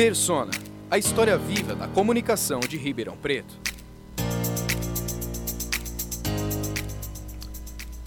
[0.00, 0.50] Persona,
[0.90, 3.54] a história viva da comunicação de Ribeirão Preto.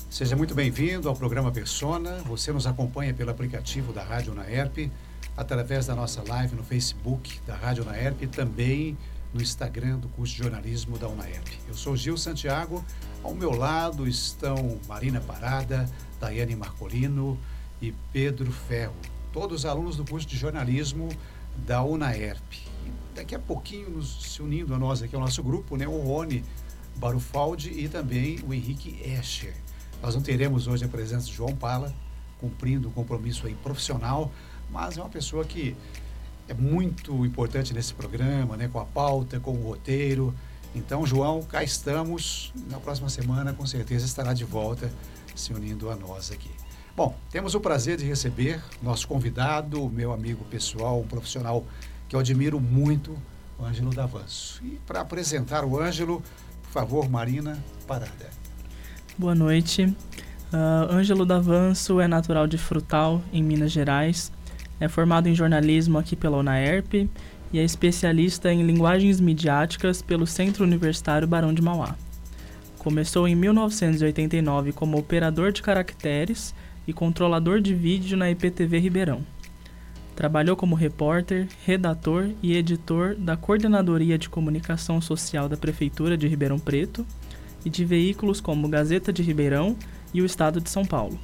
[0.10, 2.17] Seja muito bem-vindo ao programa Persona.
[2.26, 4.90] Você nos acompanha pelo aplicativo da Rádio Naerp,
[5.37, 8.97] através da nossa live no Facebook da Rádio Naerp e também
[9.31, 11.60] no Instagram do curso de jornalismo da UNAERP.
[11.67, 12.83] Eu sou Gil Santiago,
[13.21, 15.87] ao meu lado estão Marina Parada,
[16.20, 17.38] Daiane Marcolino
[17.80, 18.95] e Pedro Ferro,
[19.31, 21.10] todos alunos do curso de jornalismo
[21.57, 22.62] da UNAERP.
[23.16, 26.43] Daqui a pouquinho, nos, se unindo a nós aqui, ao nosso grupo, né, o Rony
[26.95, 29.53] Barufaldi e também o Henrique Escher.
[30.02, 31.93] Nós não teremos hoje a presença de João Pala,
[32.39, 34.31] cumprindo um compromisso aí profissional,
[34.70, 35.76] mas é uma pessoa que
[36.48, 40.34] é muito importante nesse programa, né, com a pauta, com o roteiro.
[40.76, 42.51] Então, João, cá estamos.
[42.70, 44.91] Na próxima semana, com certeza, estará de volta
[45.35, 46.51] se unindo a nós aqui.
[46.96, 51.66] Bom, temos o prazer de receber nosso convidado, meu amigo pessoal, um profissional
[52.08, 53.18] que eu admiro muito,
[53.58, 54.62] o Ângelo Davanço.
[54.63, 56.22] E para apresentar o Ângelo,
[56.63, 58.30] por favor, Marina Parada.
[59.18, 59.85] Boa noite.
[59.85, 64.31] Uh, Ângelo Davanço é natural de Frutal, em Minas Gerais
[64.83, 67.09] é formado em jornalismo aqui pela UNAERP
[67.52, 71.95] e é especialista em linguagens midiáticas pelo Centro Universitário Barão de Mauá.
[72.80, 76.53] Começou em 1989 como operador de caracteres
[76.87, 79.25] e controlador de vídeo na IPTV Ribeirão.
[80.15, 86.59] Trabalhou como repórter, redator e editor da Coordenadoria de Comunicação Social da Prefeitura de Ribeirão
[86.59, 87.05] Preto
[87.65, 89.75] e de veículos como Gazeta de Ribeirão
[90.13, 91.19] e o Estado de São Paulo.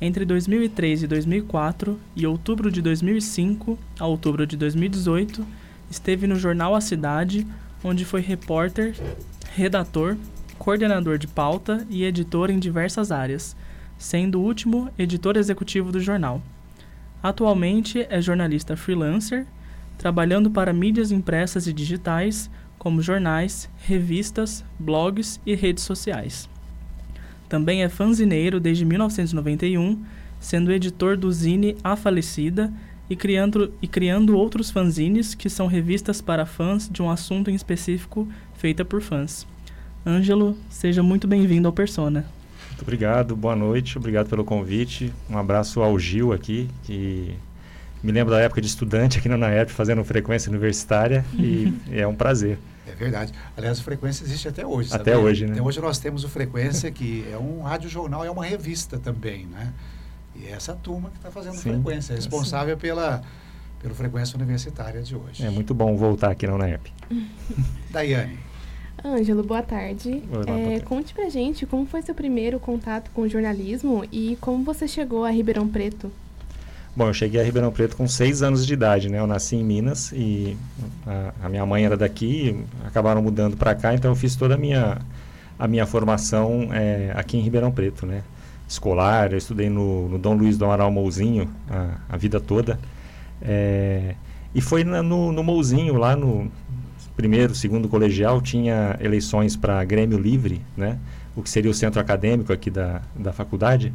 [0.00, 5.46] Entre 2003 e 2004 e outubro de 2005 a outubro de 2018,
[5.90, 7.46] esteve no jornal A Cidade,
[7.82, 8.94] onde foi repórter,
[9.54, 10.16] redator,
[10.58, 13.56] coordenador de pauta e editor em diversas áreas,
[13.98, 16.42] sendo o último editor executivo do jornal.
[17.22, 19.46] Atualmente é jornalista freelancer,
[19.96, 26.48] trabalhando para mídias impressas e digitais, como jornais, revistas, blogs e redes sociais.
[27.48, 30.04] Também é fanzineiro desde 1991,
[30.38, 32.72] sendo editor do zine A Falecida
[33.08, 37.54] e criando, e criando outros fanzines que são revistas para fãs de um assunto em
[37.54, 39.46] específico feita por fãs.
[40.06, 42.26] Ângelo, seja muito bem-vindo ao Persona.
[42.74, 45.12] Muito obrigado, boa noite, obrigado pelo convite.
[45.30, 47.32] Um abraço ao Gil aqui, que
[48.02, 52.16] me lembro da época de estudante aqui na UNAERP fazendo frequência universitária e é um
[52.16, 52.58] prazer.
[52.84, 53.32] É verdade.
[53.56, 54.92] Aliás, o Frequência existe até hoje.
[54.92, 55.52] Até hoje, né?
[55.52, 59.46] Até hoje nós temos o Frequência, que é um rádio jornal, é uma revista também,
[59.46, 59.72] né?
[60.34, 63.22] E é essa turma que está fazendo Sim, Frequência, é responsável pela,
[63.80, 65.46] pelo Frequência Universitária de hoje.
[65.46, 66.92] É muito bom voltar aqui na UNEP.
[67.90, 68.36] Daiane.
[69.04, 70.08] Ângelo, boa tarde.
[70.08, 70.84] Oi, boa é, tarde.
[70.86, 75.26] Conte pra gente como foi seu primeiro contato com o jornalismo e como você chegou
[75.26, 76.10] a Ribeirão Preto.
[76.96, 79.18] Bom, eu cheguei a Ribeirão Preto com seis anos de idade, né?
[79.18, 80.56] Eu nasci em Minas e
[81.06, 84.56] a, a minha mãe era daqui, acabaram mudando para cá, então eu fiz toda a
[84.56, 84.98] minha,
[85.58, 88.22] a minha formação é, aqui em Ribeirão Preto, né?
[88.66, 92.78] Escolar, eu estudei no, no Dom Luiz do Amaral Mouzinho a, a vida toda.
[93.42, 94.14] É,
[94.54, 96.50] e foi na, no, no Mouzinho, lá no
[97.16, 100.98] primeiro, segundo colegial, tinha eleições para Grêmio Livre, né?
[101.36, 103.92] O que seria o centro acadêmico aqui da, da faculdade.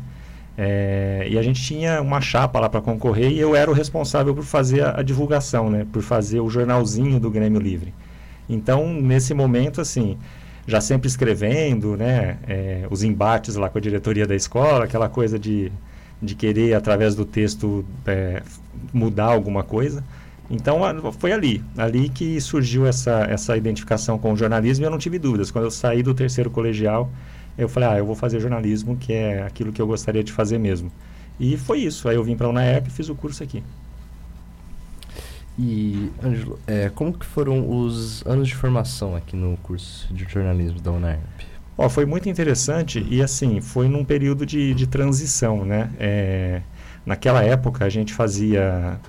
[0.58, 4.36] É, e a gente tinha uma chapa lá para concorrer e eu era o responsável
[4.36, 5.86] por fazer a, a, divulgação, né?
[5.92, 7.94] Por fazer o jornalzinho do Grêmio Livre.
[8.50, 10.18] Então, nesse momento, assim,
[10.68, 12.38] já sempre escrevendo, né?
[12.48, 15.72] É, os embates lá com a diretoria da escola, aquela coisa de,
[16.22, 18.44] de querer, através do texto, é,
[18.94, 20.04] mudar alguma coisa.
[20.50, 20.80] Então,
[21.14, 25.20] foi ali, ali que surgiu essa, essa identificação com o jornalismo e eu não tive
[25.20, 25.52] dúvidas.
[25.52, 27.12] Quando eu saí do terceiro colegial,
[27.56, 30.58] eu falei, ah, eu vou fazer jornalismo, que é aquilo que eu gostaria de fazer
[30.58, 30.92] mesmo.
[31.40, 32.10] E foi isso.
[32.10, 33.64] Aí eu vim para a UNAEP e fiz o curso aqui.
[35.58, 40.80] E, Ângelo, é, como que foram os anos de formação aqui no curso de jornalismo
[40.80, 41.20] da UNAEP?
[41.78, 45.92] Ó, foi muito interessante e, assim, foi num período de, de transição, né?
[46.00, 46.62] É,
[47.06, 49.00] naquela época, a gente fazia...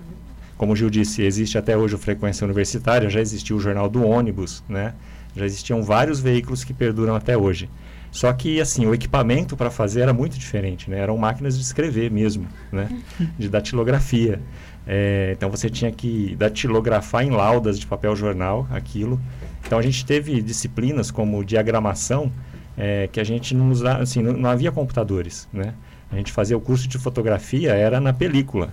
[0.60, 4.06] Como o Gil disse, existe até hoje o Frequência Universitária, já existia o Jornal do
[4.06, 4.92] Ônibus, né?
[5.34, 7.70] Já existiam vários veículos que perduram até hoje.
[8.12, 10.98] Só que, assim, o equipamento para fazer era muito diferente, né?
[10.98, 12.90] Eram máquinas de escrever mesmo, né?
[13.38, 14.38] De datilografia.
[14.86, 19.18] É, então, você tinha que datilografar em laudas de papel jornal aquilo.
[19.66, 22.30] Então, a gente teve disciplinas como diagramação,
[22.76, 25.72] é, que a gente não usava, assim, não, não havia computadores, né?
[26.12, 28.70] A gente fazia o curso de fotografia, era na película.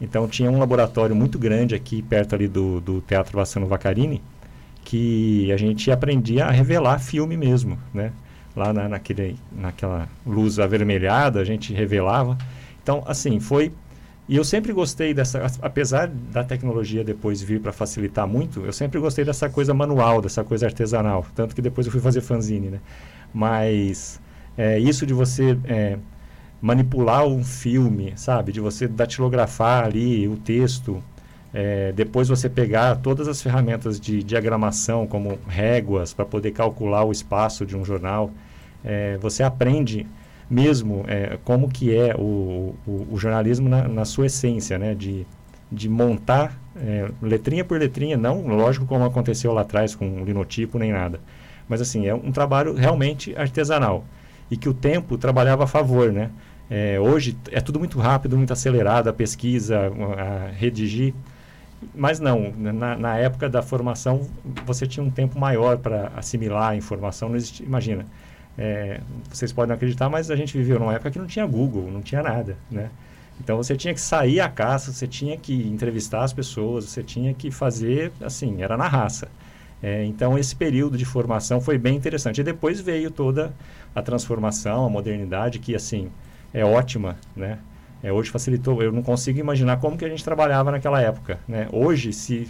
[0.00, 4.22] Então, tinha um laboratório muito grande aqui, perto ali do, do Teatro Vassano Vacarini,
[4.84, 8.12] que a gente aprendia a revelar filme mesmo, né?
[8.54, 12.36] lá na, naquele, naquela luz avermelhada, a gente revelava.
[12.82, 13.72] Então, assim, foi
[14.28, 19.00] E eu sempre gostei dessa, apesar da tecnologia depois vir para facilitar muito, eu sempre
[19.00, 21.26] gostei dessa coisa manual, dessa coisa artesanal.
[21.34, 22.80] Tanto que depois eu fui fazer fanzine, né?
[23.34, 24.20] Mas
[24.56, 25.98] é, isso de você é,
[26.60, 28.52] manipular um filme, sabe?
[28.52, 31.02] De você datilografar ali o texto,
[31.52, 37.10] é, depois você pegar todas as ferramentas de diagramação, como réguas, para poder calcular o
[37.10, 38.30] espaço de um jornal.
[38.84, 40.06] É, você aprende
[40.48, 44.94] mesmo é, como que é o, o, o jornalismo na, na, sua essência, né?
[44.94, 45.26] De,
[45.70, 50.92] de montar é, letrinha por letrinha, não lógico como aconteceu lá atrás com linotipo nem
[50.92, 51.20] nada.
[51.68, 54.04] Mas assim, é um trabalho realmente artesanal.
[54.50, 56.30] E que o tempo trabalhava a favor, né?
[56.70, 61.12] É, hoje é tudo muito rápido, muito acelerado, a pesquisa, a, redigir.
[61.94, 64.28] Mas não, na, na, época da formação
[64.64, 67.28] você tinha um tempo maior para assimilar a informação.
[67.28, 68.06] Não existia, imagina,
[68.56, 72.02] é, vocês podem acreditar, mas a gente viveu numa época que não tinha Google, não
[72.02, 72.90] tinha nada, né?
[73.42, 77.32] Então você tinha que sair à caça, você tinha que entrevistar as pessoas, você tinha
[77.34, 79.28] que fazer, assim, era na raça.
[79.82, 82.42] É, então esse período de formação foi bem interessante.
[82.42, 83.52] E depois veio toda
[83.94, 86.10] a transformação, a modernidade, que assim
[86.52, 87.58] é ótima, né?
[88.02, 88.82] É, hoje facilitou.
[88.82, 91.68] Eu não consigo imaginar como que a gente trabalhava naquela época, né?
[91.70, 92.48] Hoje, se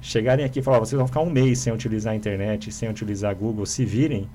[0.00, 3.34] chegarem aqui e falar, vocês vão ficar um mês sem utilizar a internet, sem utilizar
[3.34, 4.28] Google, se virem,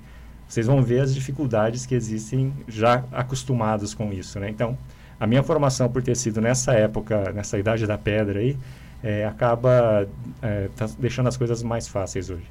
[0.48, 4.50] vocês vão ver as dificuldades que existem já acostumados com isso, né?
[4.50, 4.76] Então,
[5.20, 8.58] a minha formação por ter sido nessa época, nessa idade da pedra aí,
[9.04, 10.08] é, acaba
[10.42, 12.50] é, tá deixando as coisas mais fáceis hoje.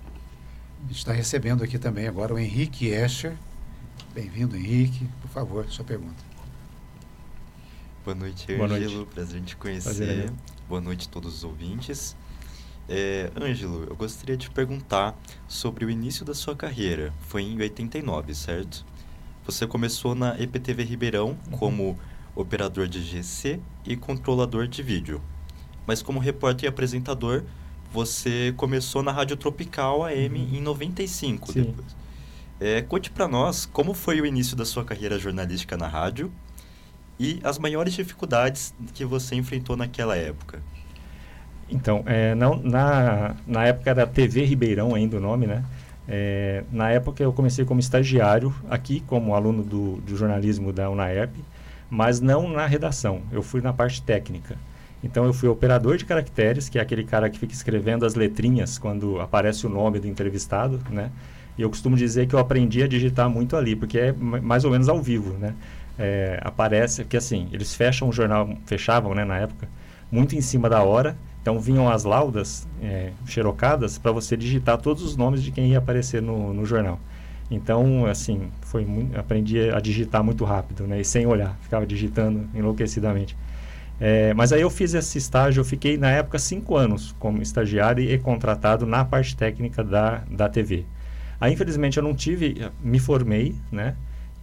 [0.85, 3.35] A gente está recebendo aqui também agora o Henrique Escher.
[4.15, 5.09] Bem-vindo, Henrique.
[5.21, 6.28] Por favor, sua pergunta.
[8.05, 8.97] Boa noite, Boa Ângelo.
[8.97, 9.15] Noite.
[9.15, 9.95] Prazer em te conhecer.
[9.95, 10.33] Prazer,
[10.69, 12.17] Boa noite a todos os ouvintes.
[12.89, 15.15] É, Ângelo, eu gostaria de perguntar
[15.47, 17.13] sobre o início da sua carreira.
[17.21, 18.85] Foi em 89, certo?
[19.45, 21.59] Você começou na EPTV Ribeirão uhum.
[21.59, 21.99] como
[22.35, 25.21] operador de GC e controlador de vídeo.
[25.87, 27.45] Mas como repórter e apresentador,
[27.93, 30.55] você começou na Rádio Tropical AM uhum.
[30.57, 31.63] em 95 Sim.
[31.63, 31.97] depois.
[32.61, 36.33] É, conte para nós como foi o início da sua carreira jornalística na rádio
[37.19, 40.61] e as maiores dificuldades que você enfrentou naquela época.
[41.71, 45.65] Então, é, não, na, na época da TV Ribeirão ainda o nome, né?
[46.09, 51.35] É, na época eu comecei como estagiário aqui, como aluno do, do jornalismo da UNAERP,
[51.91, 54.57] mas não na redação, eu fui na parte técnica.
[55.05, 58.79] Então eu fui operador de caracteres, que é aquele cara que fica escrevendo as letrinhas
[58.79, 61.11] quando aparece o nome do entrevistado, né?
[61.57, 64.71] E eu costumo dizer que eu aprendi a digitar muito ali, porque é mais ou
[64.71, 65.55] menos ao vivo, né?
[65.99, 69.69] É, aparece que assim, eles fecham o jornal, fechavam, né, na época,
[70.11, 71.17] muito em cima da hora.
[71.43, 75.79] Então vinham as laudas é, xerocadas para você digitar todos os nomes de quem ia
[75.79, 77.01] aparecer no, no jornal.
[77.51, 81.01] Então, assim, foi muito, aprendi a digitar muito rápido, né?
[81.01, 83.37] E sem olhar, ficava digitando enlouquecidamente.
[84.01, 88.05] É, mas aí eu fiz esse estágio, eu fiquei na época cinco anos como estagiário
[88.05, 90.85] e contratado na parte técnica da, da TV.
[91.41, 93.97] Aí, infelizmente, eu não tive, me formei, né,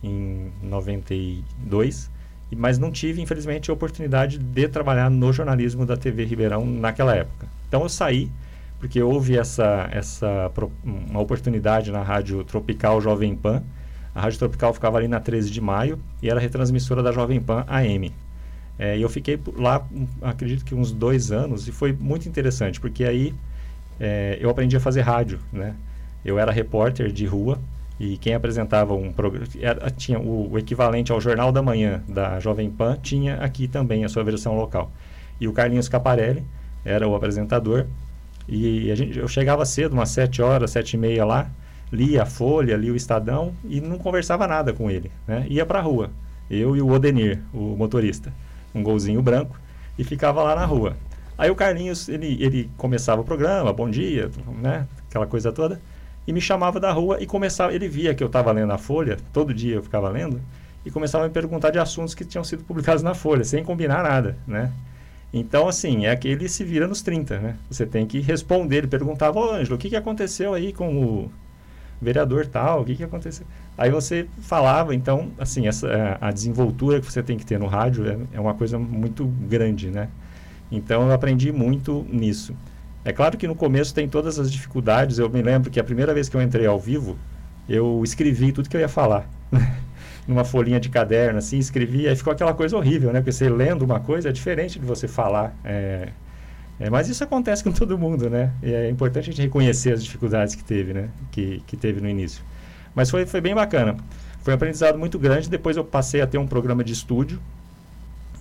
[0.05, 2.09] em 92,
[2.55, 7.47] mas não tive, infelizmente, a oportunidade de trabalhar no jornalismo da TV Ribeirão naquela época.
[7.67, 8.29] Então, eu saí,
[8.79, 10.51] porque houve essa, essa
[10.83, 13.63] uma oportunidade na Rádio Tropical Jovem Pan.
[14.13, 17.65] A Rádio Tropical ficava ali na 13 de maio e era retransmissora da Jovem Pan
[17.67, 18.13] AM.
[18.77, 19.85] É, e eu fiquei lá,
[20.21, 23.33] acredito que uns dois anos, e foi muito interessante, porque aí
[23.99, 25.75] é, eu aprendi a fazer rádio, né?
[26.23, 27.59] Eu era repórter de rua
[27.99, 29.45] e quem apresentava um programa,
[29.95, 34.09] tinha o, o, equivalente ao Jornal da Manhã da Jovem Pan, tinha aqui também a
[34.09, 34.91] sua versão local.
[35.39, 36.43] E o Carlinhos Caparelli
[36.83, 37.85] era o apresentador,
[38.47, 41.49] e a gente, eu chegava cedo, umas sete horas, sete e meia lá,
[41.91, 45.45] lia a Folha, lia o Estadão e não conversava nada com ele, né?
[45.49, 46.11] Ia para a rua,
[46.49, 48.31] eu e o Odenir, o motorista
[48.75, 49.57] um golzinho branco,
[49.97, 50.97] e ficava lá na rua.
[51.37, 54.29] Aí o Carlinhos, ele, ele começava o programa, bom dia,
[54.61, 54.85] né?
[55.09, 55.79] Aquela coisa toda,
[56.27, 59.17] e me chamava da rua e começava, ele via que eu estava lendo a Folha,
[59.31, 60.41] todo dia eu ficava lendo,
[60.85, 64.03] e começava a me perguntar de assuntos que tinham sido publicados na Folha, sem combinar
[64.03, 64.71] nada, né?
[65.33, 67.55] Então, assim, é que ele se vira nos 30, né?
[67.69, 68.77] Você tem que responder.
[68.77, 71.31] Ele perguntava, ô Ângelo, o que, que aconteceu aí com o
[72.01, 72.81] vereador tal?
[72.81, 73.45] O que, que aconteceu?
[73.77, 77.65] Aí você falava, então, assim, essa, é, a desenvoltura que você tem que ter no
[77.65, 80.07] rádio é, é uma coisa muito grande, né?
[80.71, 82.55] Então, eu aprendi muito nisso.
[83.05, 85.19] É claro que no começo tem todas as dificuldades.
[85.19, 87.15] Eu me lembro que a primeira vez que eu entrei ao vivo,
[87.69, 89.29] eu escrevi tudo que eu ia falar.
[90.27, 93.19] Numa folhinha de caderno, assim, escrevi, aí ficou aquela coisa horrível, né?
[93.19, 95.55] Porque você lendo uma coisa é diferente de você falar.
[95.63, 96.09] É,
[96.79, 98.51] é, mas isso acontece com todo mundo, né?
[98.63, 101.09] E é importante a gente reconhecer as dificuldades que teve, né?
[101.31, 102.43] Que, que teve no início.
[102.95, 103.97] Mas foi, foi bem bacana.
[104.41, 105.47] Foi um aprendizado muito grande.
[105.47, 107.39] Depois eu passei a ter um programa de estúdio.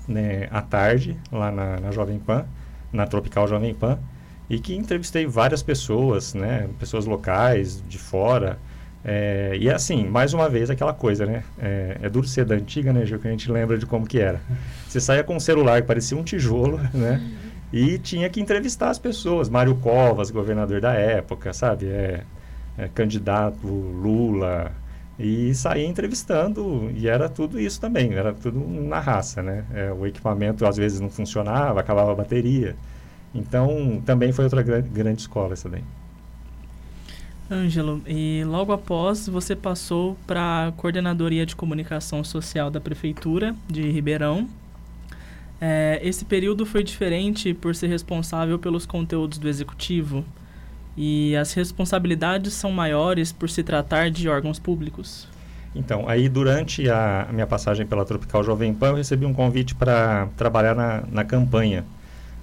[0.09, 2.47] né, à tarde, lá na, na Jovem Pan,
[2.93, 3.99] na Tropical Jovem Pan,
[4.49, 8.59] e que entrevistei várias pessoas, né, pessoas locais, de fora,
[9.05, 11.45] é, e assim, mais uma vez aquela coisa, né?
[11.59, 14.19] É, é duro ser da antiga, né, Gil, que a gente lembra de como que
[14.19, 14.41] era.
[14.89, 17.21] Você saía com um celular que parecia um tijolo, né?
[17.71, 19.51] E tinha que entrevistar as pessoas.
[19.51, 21.87] Mário Covas, governador da época, sabe?
[21.87, 22.23] É,
[22.79, 24.73] é, candidato Lula.
[25.19, 29.65] E saía entrevistando, e era tudo isso também, era tudo na raça, né?
[29.75, 32.75] É, o equipamento às vezes não funcionava, acabava a bateria.
[33.35, 35.83] Então, também foi outra grande escola essa daí.
[37.51, 43.91] Ângelo, e logo após você passou para a Coordenadoria de Comunicação Social da Prefeitura de
[43.91, 44.49] Ribeirão.
[45.61, 50.25] É, esse período foi diferente por ser responsável pelos conteúdos do Executivo
[50.97, 55.29] e as responsabilidades são maiores por se tratar de órgãos públicos.
[55.75, 60.29] Então, aí durante a minha passagem pela Tropical Jovem Pan, eu recebi um convite para
[60.37, 61.85] trabalhar na, na campanha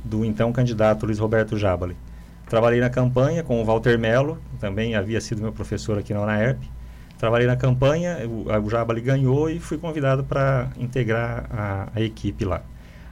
[0.04, 1.96] do então candidato Luiz Roberto Jabali.
[2.48, 6.62] Trabalhei na campanha com o Walter Mello, também havia sido meu professor aqui na UNAERP.
[7.18, 12.44] Trabalhei na campanha, o, o Jabali ganhou e fui convidado para integrar a, a, equipe
[12.44, 12.62] lá.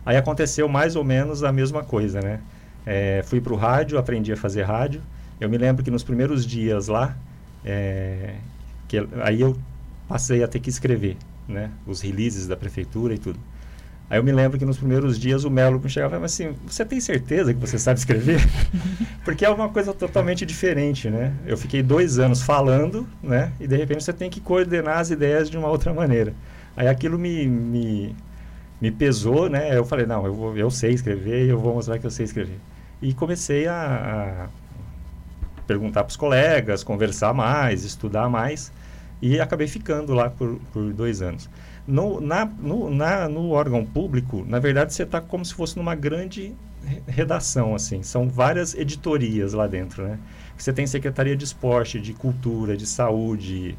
[0.06, 2.42] Aí aconteceu mais ou menos a mesma coisa, né?
[2.86, 5.02] É, fui para o rádio, aprendi a fazer rádio.
[5.40, 7.16] Eu me lembro que nos primeiros dias lá,
[7.64, 8.34] é,
[8.88, 9.56] que, aí eu
[10.08, 11.16] passei a ter que escrever,
[11.48, 11.70] né?
[11.86, 13.40] Os releases da prefeitura e tudo.
[14.10, 16.56] Aí eu me lembro que nos primeiros dias o Melo me chegava e falava assim,
[16.66, 18.42] você tem certeza que você sabe escrever?
[19.24, 21.32] Porque é uma coisa totalmente diferente, né?
[21.46, 23.52] Eu fiquei dois anos falando, né?
[23.60, 26.34] E de repente você tem que coordenar as ideias de uma outra maneira.
[26.76, 28.16] Aí aquilo me, me,
[28.82, 29.78] me pesou, né?
[29.78, 32.26] Eu falei, não, eu, vou, eu sei escrever e eu vou mostrar que eu sei
[32.26, 32.60] escrever.
[33.00, 38.72] E comecei a, a perguntar para os colegas, conversar mais, estudar mais.
[39.22, 41.48] E acabei ficando lá por, por dois anos.
[41.90, 45.96] No, na, no, na, no órgão público, na verdade, você está como se fosse numa
[45.96, 46.56] grande
[47.08, 48.04] redação, assim.
[48.04, 50.20] São várias editorias lá dentro, né?
[50.58, 53.78] Você tem Secretaria de Esporte, de Cultura, de Saúde,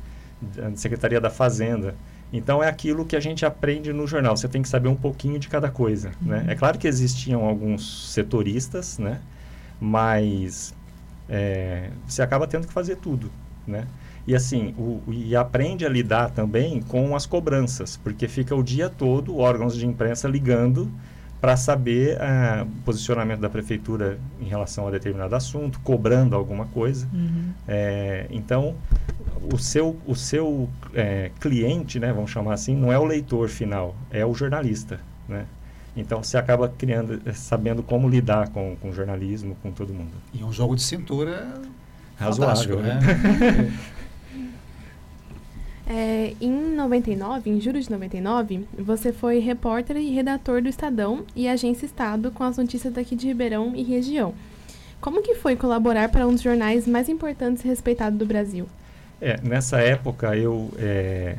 [0.75, 1.95] Secretaria da Fazenda.
[2.33, 4.37] Então, é aquilo que a gente aprende no jornal.
[4.37, 6.39] Você tem que saber um pouquinho de cada coisa, né?
[6.39, 6.45] uhum.
[6.45, 6.53] né?
[6.53, 9.21] É claro que existiam alguns setoristas, né?
[9.81, 10.75] Mas
[11.29, 13.31] é, você acaba tendo que fazer tudo,
[13.67, 13.87] né?
[14.27, 18.89] E assim, o, e aprende a lidar também com as cobranças, porque fica o dia
[18.89, 20.91] todo órgãos de imprensa ligando
[21.41, 27.09] para saber uh, o posicionamento da prefeitura em relação a determinado assunto, cobrando alguma coisa.
[27.13, 27.53] Uhum.
[27.67, 28.75] É, então,
[29.51, 33.97] o seu, o seu é, cliente, né, vamos chamar assim, não é o leitor final,
[34.11, 35.01] é o jornalista.
[35.27, 35.47] Né?
[35.97, 40.13] Então, você acaba criando, sabendo como lidar com, com o jornalismo, com todo mundo.
[40.35, 41.55] E um jogo de cintura
[42.19, 43.01] razoável, né?
[45.93, 51.49] É, em 99, em julho de 99, você foi repórter e redator do Estadão e
[51.49, 54.33] Agência Estado com as notícias daqui de Ribeirão e região.
[55.01, 58.69] Como que foi colaborar para um dos jornais mais importantes e respeitados do Brasil?
[59.21, 61.37] É, nessa época, eu, é,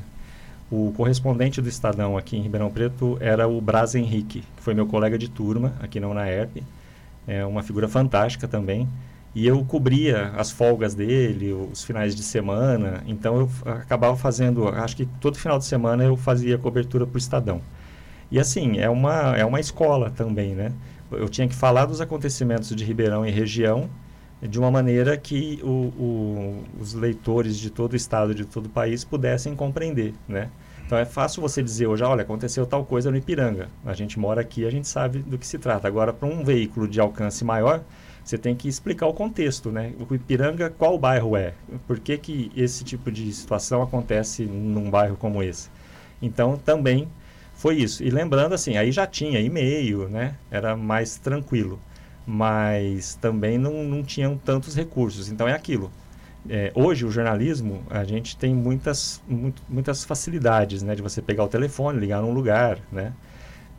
[0.70, 4.86] o correspondente do Estadão aqui em Ribeirão Preto era o Braz Henrique, que foi meu
[4.86, 6.62] colega de turma aqui na UNAERP.
[7.26, 8.86] É uma figura fantástica também.
[9.34, 13.02] E eu cobria as folgas dele, os finais de semana.
[13.08, 17.18] Então eu acabava fazendo, acho que todo final de semana eu fazia cobertura para o
[17.18, 17.62] Estadão.
[18.30, 20.72] E assim, é uma, é uma escola também, né?
[21.12, 23.90] Eu tinha que falar dos acontecimentos de Ribeirão e região
[24.42, 28.70] de uma maneira que o, o, os leitores de todo o estado, de todo o
[28.70, 30.50] país pudessem compreender, né?
[30.86, 33.70] Então é fácil você dizer hoje, olha, aconteceu tal coisa no Ipiranga.
[33.86, 35.88] A gente mora aqui, a gente sabe do que se trata.
[35.88, 37.82] Agora, para um veículo de alcance maior,
[38.24, 39.94] você tem que explicar o contexto, né?
[40.00, 41.54] O Ipiranga, qual bairro é?
[41.88, 45.70] Por que, que esse tipo de situação acontece num bairro como esse?
[46.22, 47.08] Então, também
[47.56, 48.04] foi isso.
[48.04, 50.36] E lembrando, assim, aí já tinha e-mail, né?
[50.50, 51.80] Era mais tranquilo.
[52.26, 55.30] Mas também não, não tinham tantos recursos.
[55.30, 55.92] Então, é aquilo.
[56.50, 60.96] É, hoje, o jornalismo, a gente tem muitas, muito, muitas facilidades, né?
[60.96, 63.14] De você pegar o telefone, ligar num lugar, né?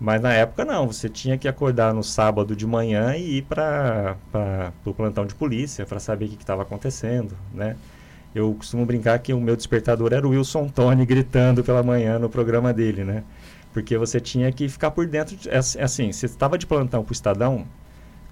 [0.03, 4.17] Mas na época não, você tinha que acordar no sábado de manhã e ir para
[4.85, 7.77] o plantão de polícia para saber o que estava acontecendo, né?
[8.35, 12.29] Eu costumo brincar que o meu despertador era o Wilson Tony gritando pela manhã no
[12.29, 13.23] programa dele, né?
[13.73, 15.37] Porque você tinha que ficar por dentro.
[15.37, 17.65] De, assim, você estava de plantão para o Estadão,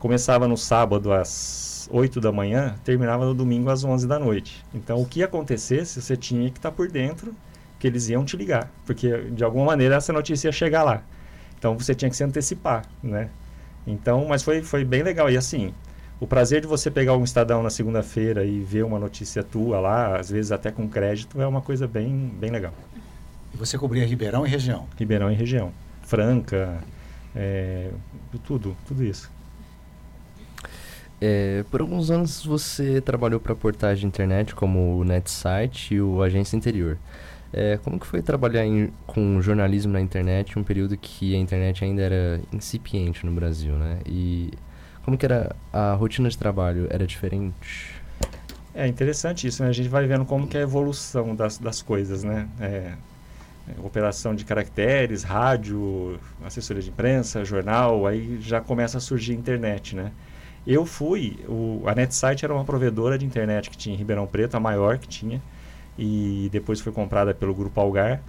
[0.00, 4.64] começava no sábado às 8 da manhã, terminava no domingo às 11 da noite.
[4.74, 7.32] Então, o que acontecesse, você tinha que estar por dentro,
[7.78, 11.04] que eles iam te ligar, porque de alguma maneira essa notícia ia chegar lá.
[11.60, 13.28] Então você tinha que se antecipar, né?
[13.86, 15.30] Então, mas foi, foi bem legal.
[15.30, 15.74] E assim,
[16.18, 20.18] o prazer de você pegar um Estadão na segunda-feira e ver uma notícia tua lá,
[20.18, 22.72] às vezes até com crédito, é uma coisa bem, bem legal.
[23.52, 24.86] E você cobria Ribeirão e região?
[24.98, 25.70] Ribeirão e região.
[26.02, 26.82] Franca,
[27.36, 27.90] é,
[28.42, 29.30] tudo, tudo isso.
[31.20, 36.22] É, por alguns anos você trabalhou para portais de internet como o NetSite e o
[36.22, 36.96] Agência Interior.
[37.52, 41.84] É, como que foi trabalhar em, com jornalismo na internet um período que a internet
[41.84, 43.98] ainda era incipiente no Brasil, né?
[44.06, 44.52] E
[45.04, 46.86] como que era a rotina de trabalho?
[46.90, 48.00] Era diferente?
[48.72, 49.68] É interessante isso, né?
[49.68, 52.48] A gente vai vendo como que é a evolução das, das coisas, né?
[52.60, 52.92] É,
[53.68, 59.96] é, operação de caracteres, rádio, assessoria de imprensa, jornal, aí já começa a surgir internet,
[59.96, 60.12] né?
[60.66, 64.56] Eu fui, o, a NetSite era uma provedora de internet que tinha em Ribeirão Preto,
[64.56, 65.42] a maior que tinha,
[65.98, 68.22] e depois foi comprada pelo Grupo Algar,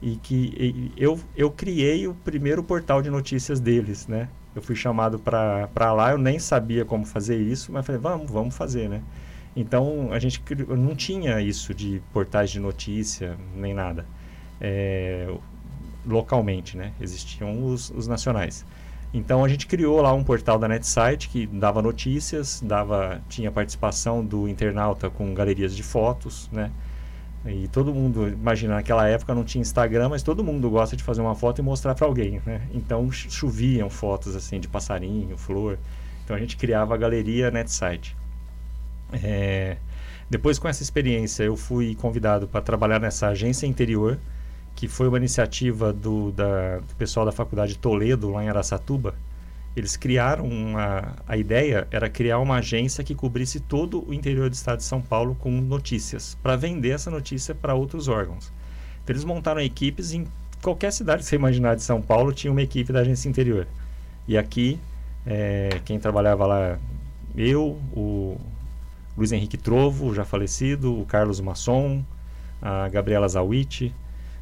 [0.00, 4.28] e que e, eu, eu criei o primeiro portal de notícias deles, né?
[4.54, 8.56] Eu fui chamado para lá, eu nem sabia como fazer isso, mas falei, vamos, vamos
[8.56, 9.02] fazer, né?
[9.54, 14.06] Então, a gente não tinha isso de portais de notícia, nem nada
[14.60, 15.32] é,
[16.06, 16.92] localmente, né?
[17.00, 18.64] Existiam os, os, nacionais.
[19.12, 24.24] Então a gente criou lá um portal da NetSite que dava notícias, dava, tinha participação
[24.24, 26.70] do internauta com galerias de fotos, né?
[27.50, 31.20] E todo mundo, imagina, naquela época não tinha Instagram, mas todo mundo gosta de fazer
[31.20, 32.62] uma foto e mostrar para alguém, né?
[32.72, 35.78] Então choviam fotos assim de passarinho, flor.
[36.24, 38.16] Então a gente criava a galeria NetSite.
[39.22, 39.76] É,
[40.28, 44.18] depois com essa experiência eu fui convidado para trabalhar nessa agência interior
[44.78, 49.12] que foi uma iniciativa do, da, do pessoal da Faculdade Toledo, lá em Aracatuba.
[49.78, 51.14] Eles criaram uma.
[51.26, 55.00] A ideia era criar uma agência que cobrisse todo o interior do estado de São
[55.00, 58.52] Paulo com notícias, para vender essa notícia para outros órgãos.
[59.02, 60.26] Então, eles montaram equipes em
[60.62, 63.66] qualquer cidade que você imaginar de São Paulo, tinha uma equipe da agência interior.
[64.26, 64.80] E aqui,
[65.24, 66.78] é, quem trabalhava lá,
[67.36, 68.36] eu, o
[69.16, 72.04] Luiz Henrique Trovo, já falecido, o Carlos Masson,
[72.60, 73.94] a Gabriela Zawiti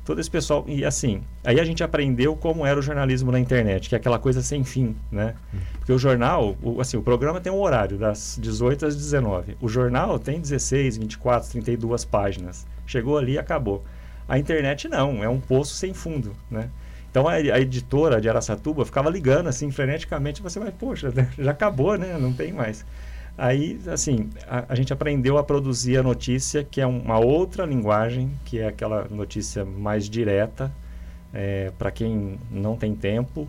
[0.07, 0.65] todo esse pessoal.
[0.69, 4.19] E assim, aí a gente aprendeu como era o jornalismo na internet, que é aquela
[4.19, 5.35] coisa sem fim, né?
[5.79, 9.57] Porque o jornal, o, assim, o programa tem um horário, das 18 às 19.
[9.61, 12.65] O jornal tem 16, 24, 32 páginas.
[12.87, 13.85] Chegou ali e acabou.
[14.29, 16.71] A internet não, é um poço sem fundo, né?
[17.11, 21.99] Então a, a editora de Araçatuba ficava ligando assim freneticamente, você vai, poxa, já acabou,
[21.99, 22.17] né?
[22.19, 22.87] Não tem mais.
[23.39, 28.31] Aí, assim, a, a, gente aprendeu a produzir a notícia, que é uma outra linguagem,
[28.45, 30.73] que é aquela notícia mais direta,
[31.35, 33.47] é, para quem não tem tempo,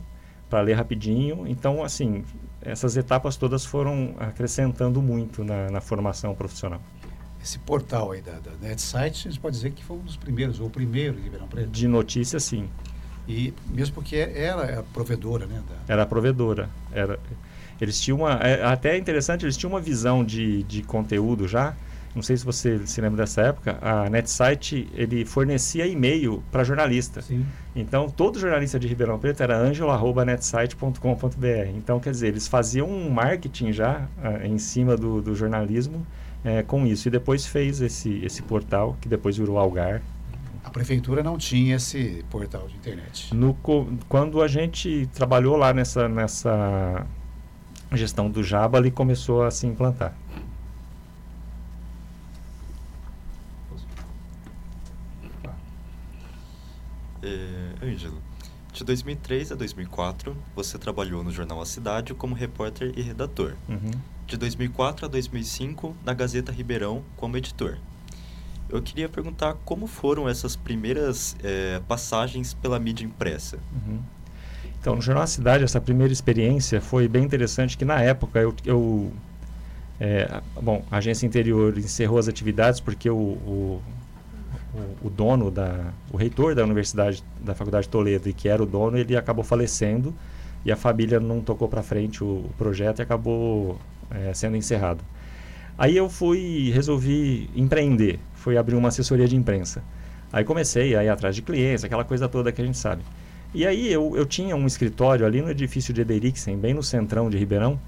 [0.50, 1.48] para ler rapidinho.
[1.48, 2.26] Então, assim,
[2.62, 6.82] essas etapas todas foram acrescentando muito na, na formação profissional.
[7.42, 10.60] Esse portal aí da, da NetSite, a gente pode dizer que foi um dos primeiros,
[10.60, 11.70] ou o primeiro em Ribeirão Preto?
[11.70, 12.68] De notícias, sim.
[13.26, 15.62] E mesmo porque ela é a provedora, né?
[15.68, 15.94] Da...
[15.94, 16.70] Era a provedora.
[16.92, 17.18] Era,
[17.80, 18.34] eles tinham uma.
[18.36, 21.76] É, até é interessante, eles tinham uma visão de, de conteúdo já.
[22.18, 23.78] Não sei se você se lembra dessa época.
[23.80, 27.22] A NetSite ele fornecia e-mail para jornalista.
[27.22, 27.46] Sim.
[27.76, 30.98] Então, todo jornalista de Ribeirão Preto era angelo.netsite.com.br.
[31.76, 36.08] Então, quer dizer, eles faziam um marketing já uh, em cima do, do jornalismo
[36.44, 37.08] uh, com isso.
[37.08, 40.02] E depois fez esse, esse portal, que depois virou Algar.
[40.64, 43.32] A prefeitura não tinha esse portal de internet.
[43.34, 43.54] No,
[44.10, 47.06] quando a gente trabalhou lá nessa, nessa
[47.96, 50.14] gestão do Jaba ali começou a se implantar.
[57.24, 58.22] É, Ângelo,
[58.72, 63.56] de 2003 a 2004, você trabalhou no jornal A Cidade como repórter e redator.
[63.68, 63.92] Uhum.
[64.28, 67.78] De 2004 a 2005, na Gazeta Ribeirão, como editor.
[68.70, 73.58] Eu queria perguntar como foram essas primeiras é, passagens pela mídia impressa.
[73.74, 74.00] Uhum.
[74.88, 78.56] Então, no Jornal da Cidade, essa primeira experiência foi bem interessante, que na época eu...
[78.64, 79.12] eu
[80.00, 83.82] é, bom, a agência interior encerrou as atividades porque o, o,
[85.02, 88.66] o, dono, da, o reitor da universidade, da Faculdade de Toledo, e que era o
[88.66, 90.16] dono, ele acabou falecendo
[90.64, 93.78] e a família não tocou para frente o, o, projeto e acabou
[94.10, 95.04] é, sendo encerrado.
[95.78, 99.84] Aí eu fui, resolvi empreender, fui abrir uma assessoria de imprensa.
[100.32, 103.04] Aí comecei a ir atrás de clientes, aquela coisa toda que a gente sabe.
[103.58, 107.28] E aí eu, eu tinha um escritório ali no edifício de Ederixen, bem no centrão
[107.28, 107.82] de Ribeirão,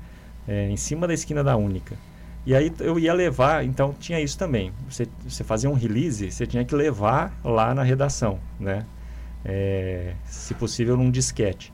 [0.47, 1.95] é, em cima da esquina da Única.
[2.43, 4.73] E aí eu ia levar, então tinha isso também.
[4.89, 8.83] Você, você fazia um release, você tinha que levar lá na redação, né?
[9.45, 11.71] É, se possível num disquete.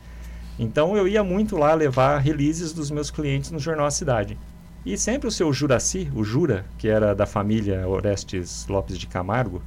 [0.60, 4.38] Então eu ia muito lá levar releases dos meus clientes no Jornal A Cidade.
[4.86, 9.62] E sempre o seu Juraci, o Jura, que era da família Orestes Lopes de Camargo,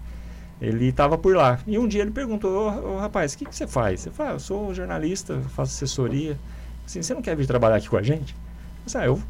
[0.61, 1.59] ele estava por lá.
[1.67, 4.01] E um dia ele perguntou: ô rapaz, o que, que você faz?
[4.01, 6.39] Você fala: Eu sou jornalista, faço assessoria.
[6.85, 8.35] Assim, você não quer vir trabalhar aqui com a gente?
[8.35, 9.23] Eu, disse, ah, eu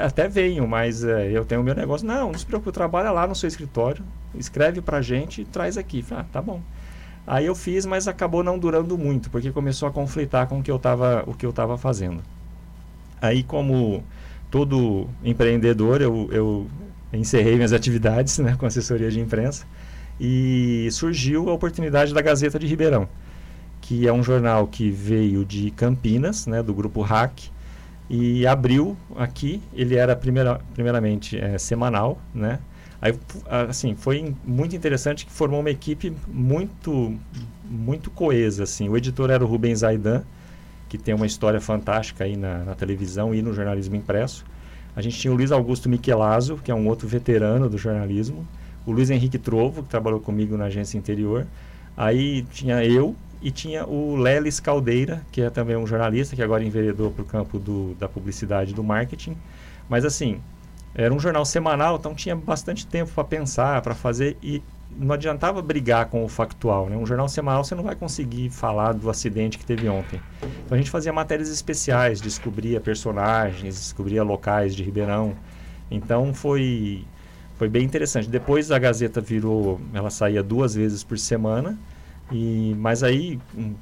[0.00, 2.06] até venho, mas é, eu tenho o meu negócio.
[2.06, 4.02] Não, não se preocupe, trabalha lá no seu escritório,
[4.34, 6.02] escreve pra gente e traz aqui.
[6.02, 6.60] Falei, ah, tá bom.
[7.26, 10.70] Aí eu fiz, mas acabou não durando muito, porque começou a conflitar com o que
[10.70, 12.22] eu estava o que eu fazendo.
[13.20, 14.02] Aí como
[14.50, 16.66] todo empreendedor, eu, eu
[17.12, 19.66] encerrei minhas atividades né, com assessoria de imprensa
[20.20, 23.08] e surgiu a oportunidade da Gazeta de Ribeirão,
[23.80, 27.50] que é um jornal que veio de Campinas, né, do grupo Hack,
[28.08, 29.62] e abriu aqui.
[29.72, 32.58] Ele era primeira, primeiramente é, semanal, né?
[33.00, 33.12] Aí,
[33.68, 37.14] assim, foi muito interessante que formou uma equipe muito,
[37.64, 38.88] muito coesa, assim.
[38.88, 40.22] O editor era o Rubens Aidan,
[40.88, 44.44] que tem uma história fantástica aí na, na, televisão e no jornalismo impresso.
[44.96, 48.46] A gente tinha o Luiz Augusto Michelazzo, que é um outro veterano do jornalismo.
[48.86, 51.46] O Luiz Henrique Trovo, que trabalhou comigo na agência interior.
[51.96, 56.64] Aí tinha eu e tinha o Lelis Caldeira, que é também um jornalista, que agora
[56.64, 59.36] enveredou para o campo do, da publicidade e do marketing.
[59.88, 60.40] Mas assim,
[60.94, 64.62] era um jornal semanal, então tinha bastante tempo para pensar, para fazer e
[64.96, 66.96] não adiantava brigar com o factual, né?
[66.96, 70.20] Um jornal semanal você não vai conseguir falar do acidente que teve ontem.
[70.64, 75.34] Então a gente fazia matérias especiais, descobria personagens, descobria locais de Ribeirão.
[75.90, 77.04] Então foi
[77.56, 78.28] foi bem interessante.
[78.28, 81.78] Depois a Gazeta virou, ela saía duas vezes por semana
[82.30, 83.74] e mas aí um,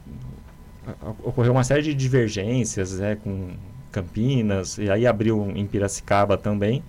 [1.22, 3.50] ocorreu uma série de divergências, né, com
[3.90, 6.82] Campinas e aí abriu em Piracicaba também.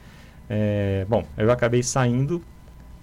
[0.50, 2.42] É, bom, eu acabei saindo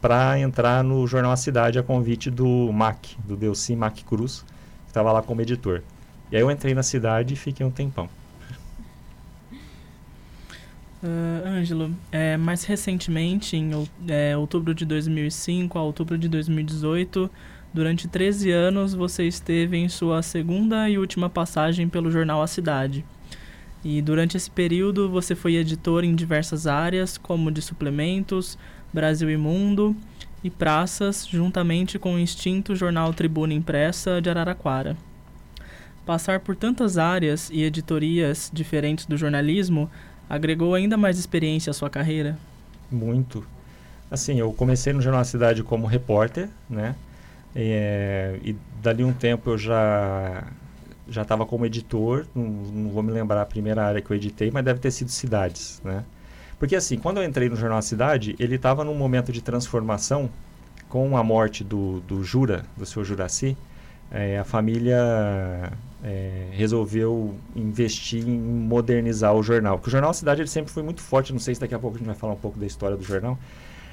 [0.00, 4.44] para entrar no jornal A Cidade a convite do MAC, do Delci Mac Cruz,
[4.84, 5.82] que estava lá como editor.
[6.30, 8.08] E aí eu entrei na cidade e fiquei um tempão.
[11.02, 13.70] Uh, Ângelo, é, mais recentemente, em
[14.06, 17.30] é, outubro de 2005 a outubro de 2018,
[17.72, 23.02] durante 13 anos você esteve em sua segunda e última passagem pelo jornal A Cidade.
[23.82, 28.58] E durante esse período você foi editor em diversas áreas, como de suplementos,
[28.92, 29.96] Brasil e Mundo
[30.44, 34.98] e praças, juntamente com o extinto jornal Tribuna Impressa de Araraquara.
[36.04, 39.90] Passar por tantas áreas e editorias diferentes do jornalismo
[40.30, 42.38] agregou ainda mais experiência à sua carreira?
[42.88, 43.44] Muito.
[44.08, 46.94] Assim, eu comecei no Jornal Cidade como repórter, né?
[47.54, 50.44] É, e dali um tempo eu já
[51.08, 54.48] já estava como editor, não, não, vou me lembrar a primeira área que eu editei,
[54.52, 56.04] mas deve ter sido cidades, né?
[56.56, 60.30] Porque assim, quando eu entrei no Jornal Cidade, ele estava num momento de transformação
[60.88, 63.56] com a morte do, do Jura, do seu Juraci,
[64.08, 69.76] é, a família é, resolveu investir em modernizar o jornal.
[69.78, 71.96] Porque o Jornal Cidade ele sempre foi muito forte, não sei se daqui a pouco
[71.96, 73.38] a gente vai falar um pouco da história do jornal,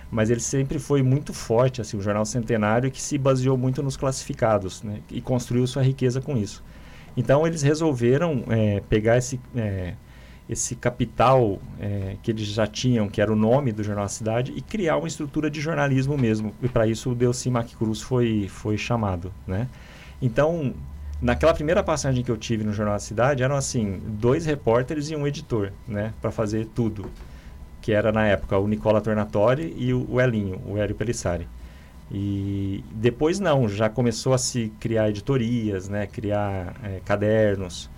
[0.09, 3.97] mas ele sempre foi muito forte, assim, um jornal centenário que se baseou muito nos
[3.97, 6.63] classificados, né, e construiu sua riqueza com isso.
[7.15, 9.95] Então eles resolveram é, pegar esse, é,
[10.47, 14.53] esse capital é, que eles já tinham, que era o nome do Jornal da Cidade,
[14.55, 16.53] e criar uma estrutura de jornalismo mesmo.
[16.61, 19.33] E para isso o Delci Mac Cruz foi, foi chamado.
[19.45, 19.67] Né?
[20.21, 20.73] Então,
[21.21, 25.15] naquela primeira passagem que eu tive no Jornal da Cidade, eram assim, dois repórteres e
[25.15, 27.09] um editor, né, para fazer tudo.
[27.81, 31.47] Que era na época o Nicola Tornatori e o, Elinho, o Hélio Pelissari.
[32.11, 37.89] E depois não, já começou a se criar editorias, né, criar é, cadernos.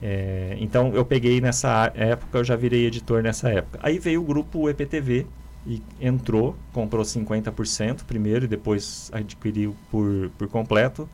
[0.00, 3.78] É, então eu peguei nessa época, eu já virei editor nessa época.
[3.82, 5.26] Aí veio o grupo EPTV
[5.66, 11.08] e entrou, comprou 50% primeiro e depois adquiriu por, por completo.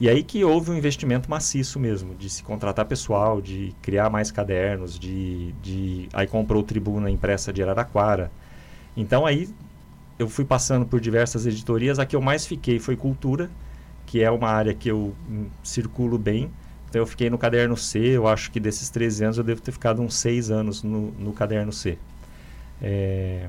[0.00, 4.30] E aí que houve um investimento maciço mesmo, de se contratar pessoal, de criar mais
[4.30, 8.30] cadernos, de, de aí comprou Tribuna Impressa de Araraquara.
[8.96, 9.48] Então aí
[10.18, 11.98] eu fui passando por diversas editorias.
[11.98, 13.50] A que eu mais fiquei foi Cultura,
[14.06, 16.50] que é uma área que eu hum, circulo bem.
[16.88, 19.72] Então eu fiquei no caderno C, eu acho que desses 13 anos eu devo ter
[19.72, 21.98] ficado uns 6 anos no, no caderno C.
[22.80, 23.48] É...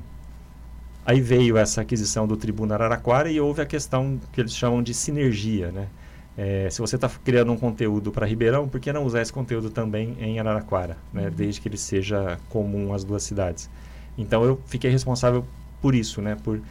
[1.06, 4.92] Aí veio essa aquisição do Tribuna Araraquara e houve a questão que eles chamam de
[4.92, 5.88] sinergia, né?
[6.42, 9.68] É, se você está criando um conteúdo para Ribeirão, por que não usar esse conteúdo
[9.68, 11.24] também em Araraquara, né?
[11.24, 11.30] Uhum.
[11.30, 13.68] desde que ele seja comum às duas cidades?
[14.16, 15.44] Então eu fiquei responsável
[15.82, 16.38] por isso, né?
[16.42, 16.62] Por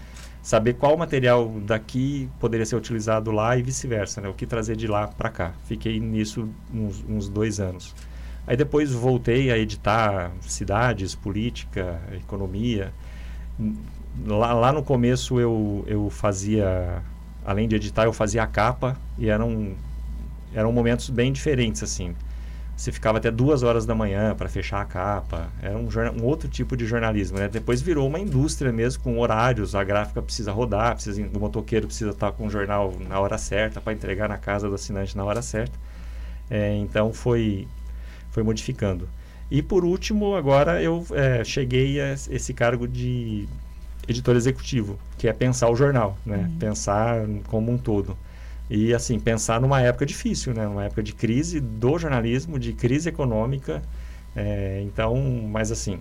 [0.42, 4.28] saber qual material daqui poderia ser utilizado lá e vice-versa, né?
[4.28, 5.54] O que trazer de lá para cá.
[5.66, 7.94] Fiquei nisso uns, uns, dois anos.
[8.48, 12.92] Aí depois voltei a editar cidades, política, economia.
[14.26, 17.04] Lá, lá no começo eu, eu fazia,
[17.50, 19.74] além de editar, eu fazia a capa e eram,
[20.54, 22.16] eram momentos bem diferentes, assim
[22.80, 25.50] você ficava até duas horas da manhã para fechar a capa.
[25.62, 27.38] Era um, um, outro tipo de jornalismo.
[27.38, 27.50] Né?
[27.50, 29.76] Depois virou uma indústria mesmo, com horários.
[29.76, 33.82] A gráfica precisa rodar, precisa, o motoqueiro precisa estar com o jornal na hora certa
[33.82, 35.78] para entregar na casa do assinante na hora certa.
[36.50, 37.68] É, então foi,
[38.32, 39.10] foi modificando.
[39.52, 43.46] E por último, agora eu é, cheguei a esse cargo de
[44.12, 46.38] editor executivo, que é pensar o jornal, né?
[46.38, 46.58] Uhum.
[46.58, 48.18] pensar como um todo.
[48.70, 50.68] E, assim, pensar numa época difícil, né?
[50.68, 53.82] Uma época de crise do jornalismo, de crise econômica.
[54.36, 55.16] É, então,
[55.52, 56.00] mas assim,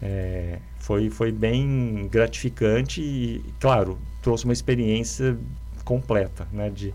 [0.00, 5.36] é, foi, foi bem gratificante e, claro, trouxe uma experiência
[5.84, 6.70] completa, né?
[6.70, 6.94] De,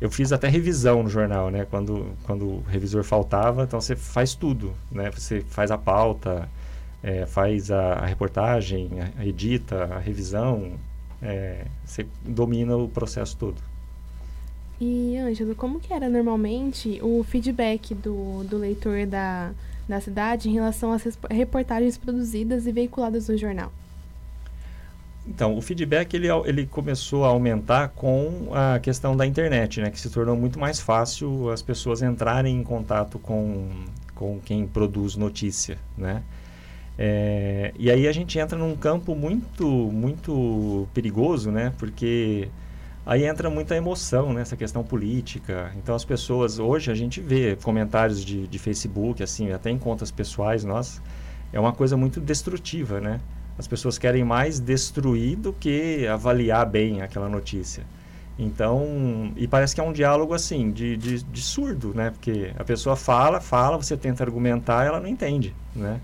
[0.00, 1.66] eu fiz até revisão no jornal, né?
[1.68, 5.10] Quando, quando o revisor faltava, então você faz tudo, né?
[5.10, 6.48] Você faz a pauta,
[7.02, 10.72] é, faz a, a reportagem, a, edita, a revisão,
[11.20, 13.56] é, você domina o processo todo.
[14.80, 19.52] E, Ângelo, como que era normalmente o feedback do, do leitor da,
[19.88, 23.72] da cidade em relação às reportagens produzidas e veiculadas no jornal?
[25.26, 29.88] Então, o feedback ele, ele começou a aumentar com a questão da internet, né?
[29.88, 33.68] Que se tornou muito mais fácil as pessoas entrarem em contato com,
[34.16, 36.24] com quem produz notícia, né?
[36.98, 41.72] É, e aí a gente entra num campo muito, muito perigoso, né?
[41.78, 42.48] Porque
[43.04, 45.72] aí entra muita emoção nessa questão política.
[45.76, 50.10] Então as pessoas, hoje a gente vê comentários de, de Facebook, assim, até em contas
[50.10, 51.00] pessoais, nós,
[51.52, 53.20] é uma coisa muito destrutiva, né?
[53.58, 57.84] As pessoas querem mais destruir do que avaliar bem aquela notícia.
[58.38, 62.10] Então, e parece que é um diálogo assim, de, de, de surdo, né?
[62.10, 66.00] Porque a pessoa fala, fala, você tenta argumentar, ela não entende, né?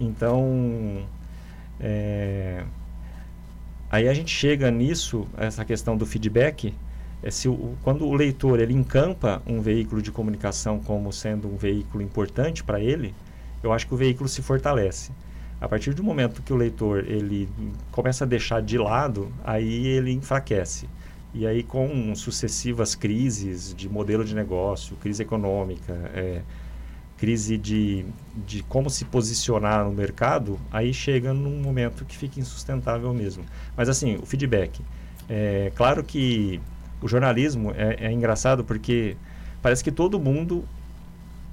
[0.00, 1.04] Então,
[1.80, 2.64] é,
[3.90, 6.74] aí a gente chega nisso, essa questão do feedback,
[7.22, 11.56] é se o, quando o leitor ele encampa um veículo de comunicação como sendo um
[11.56, 13.14] veículo importante para ele,
[13.62, 15.10] eu acho que o veículo se fortalece.
[15.60, 17.48] A partir do momento que o leitor ele
[17.90, 20.88] começa a deixar de lado, aí ele enfraquece.
[21.34, 26.42] E aí com sucessivas crises de modelo de negócio, crise econômica, é,
[27.18, 28.06] crise de,
[28.46, 33.44] de como se posicionar no mercado, aí chega num momento que fica insustentável mesmo.
[33.76, 34.80] Mas assim, o feedback.
[35.28, 36.60] É claro que
[37.02, 39.16] o jornalismo é, é engraçado porque
[39.60, 40.64] parece que todo mundo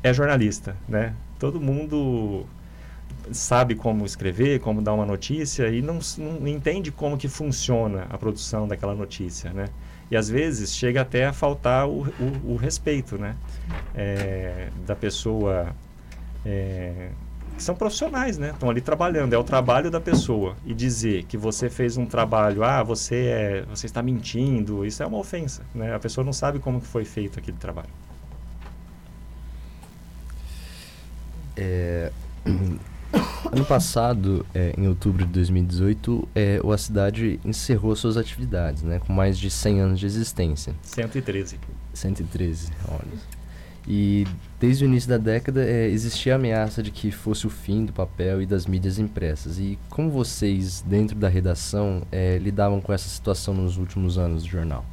[0.01, 1.13] é jornalista, né?
[1.39, 2.45] Todo mundo
[3.32, 8.17] sabe como escrever, como dar uma notícia e não, não entende como que funciona a
[8.17, 9.65] produção daquela notícia, né?
[10.09, 13.35] E às vezes chega até a faltar o, o, o respeito, né?
[13.95, 15.75] É, da pessoa.
[16.45, 17.09] É,
[17.55, 18.49] que são profissionais, né?
[18.49, 20.55] Estão ali trabalhando, é o trabalho da pessoa.
[20.65, 25.05] E dizer que você fez um trabalho, ah, você, é, você está mentindo, isso é
[25.05, 25.95] uma ofensa, né?
[25.95, 27.89] A pessoa não sabe como que foi feito aquele trabalho.
[31.55, 32.11] É,
[33.51, 39.13] Ano passado, é, em outubro de 2018, é, a cidade encerrou suas atividades, né, com
[39.13, 40.75] mais de 100 anos de existência.
[40.82, 41.58] 113.
[41.93, 43.36] 113, olha.
[43.88, 44.25] E
[44.60, 47.93] desde o início da década é, existia a ameaça de que fosse o fim do
[47.93, 49.60] papel e das mídias impressas.
[49.60, 54.49] E como vocês, dentro da redação, é, lidavam com essa situação nos últimos anos do
[54.49, 54.84] jornal?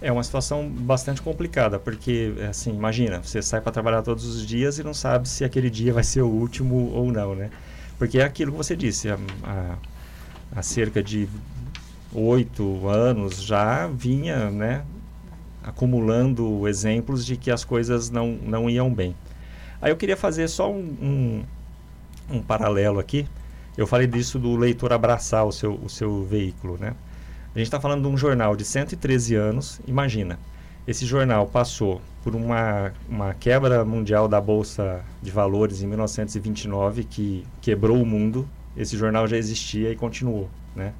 [0.00, 4.78] É uma situação bastante complicada, porque, assim, imagina, você sai para trabalhar todos os dias
[4.78, 7.50] e não sabe se aquele dia vai ser o último ou não, né?
[7.98, 11.28] Porque é aquilo que você disse, há, cerca de
[12.12, 14.84] oito anos já vinha, né,
[15.62, 19.14] acumulando exemplos de que as coisas não, não iam bem.
[19.80, 21.44] Aí eu queria fazer só um,
[22.30, 23.26] um, um paralelo aqui.
[23.76, 26.94] Eu falei disso do leitor abraçar o seu, o seu veículo, né?
[27.56, 29.80] A gente está falando de um jornal de 113 anos.
[29.86, 30.38] Imagina,
[30.86, 37.46] esse jornal passou por uma, uma quebra mundial da Bolsa de Valores em 1929, que
[37.62, 38.46] quebrou o mundo.
[38.76, 40.50] Esse jornal já existia e continuou.
[40.74, 40.92] Né?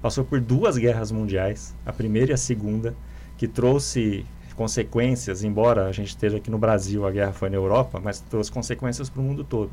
[0.00, 2.94] Passou por duas guerras mundiais, a primeira e a segunda,
[3.36, 8.00] que trouxe consequências, embora a gente esteja aqui no Brasil, a guerra foi na Europa,
[8.00, 9.72] mas trouxe consequências para o mundo todo.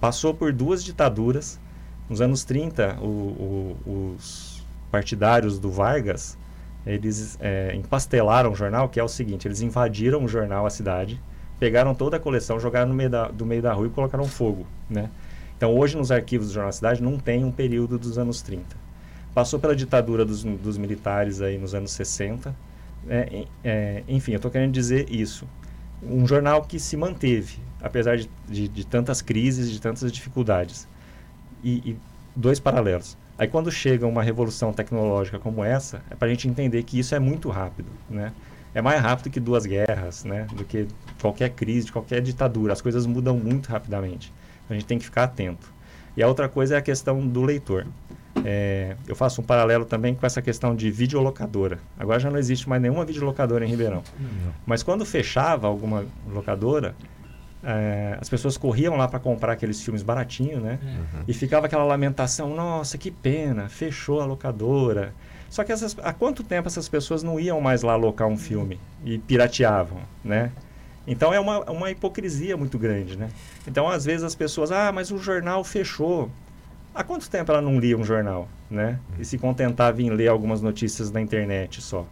[0.00, 1.60] Passou por duas ditaduras.
[2.08, 4.51] Nos anos 30, o, o, os
[4.92, 6.38] partidários do Vargas,
[6.86, 11.20] eles é, empastelaram o jornal, que é o seguinte, eles invadiram o jornal, a cidade,
[11.58, 14.66] pegaram toda a coleção, jogaram no meio da, do meio da rua e colocaram fogo,
[14.90, 15.08] né?
[15.56, 18.64] Então, hoje, nos arquivos do Jornal da Cidade, não tem um período dos anos 30.
[19.32, 22.54] Passou pela ditadura dos, dos militares aí nos anos 60.
[23.08, 25.46] É, é, enfim, eu estou querendo dizer isso.
[26.02, 30.88] Um jornal que se manteve, apesar de, de, de tantas crises, de tantas dificuldades.
[31.62, 31.96] E, e
[32.34, 33.16] dois paralelos.
[33.38, 37.14] Aí quando chega uma revolução tecnológica como essa, é para a gente entender que isso
[37.14, 38.32] é muito rápido, né?
[38.74, 40.46] É mais rápido que duas guerras, né?
[40.52, 40.86] Do que
[41.20, 42.72] qualquer crise, qualquer ditadura.
[42.72, 44.32] As coisas mudam muito rapidamente.
[44.64, 45.72] Então a gente tem que ficar atento.
[46.16, 47.86] E a outra coisa é a questão do leitor.
[48.44, 51.78] É, eu faço um paralelo também com essa questão de videolocadora.
[51.98, 54.02] Agora já não existe mais nenhuma videolocadora em Ribeirão.
[54.66, 56.94] Mas quando fechava alguma locadora,
[57.64, 60.78] é, as pessoas corriam lá para comprar aqueles filmes baratinhos, né?
[60.82, 61.24] Uhum.
[61.28, 65.14] E ficava aquela lamentação, nossa, que pena, fechou a locadora.
[65.48, 68.80] Só que essas, há quanto tempo essas pessoas não iam mais lá alocar um filme
[69.04, 70.50] e pirateavam, né?
[71.06, 73.28] Então é uma, uma hipocrisia muito grande, né?
[73.66, 76.30] Então às vezes as pessoas, ah, mas o jornal fechou.
[76.94, 78.98] Há quanto tempo ela não lia um jornal, né?
[79.18, 82.06] E se contentava em ler algumas notícias na internet só.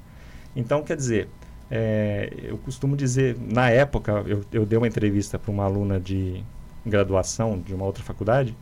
[0.54, 1.28] Então, quer dizer,
[1.70, 6.42] é, eu costumo dizer, na época, eu, eu dei uma entrevista para uma aluna de
[6.84, 8.56] graduação de uma outra faculdade,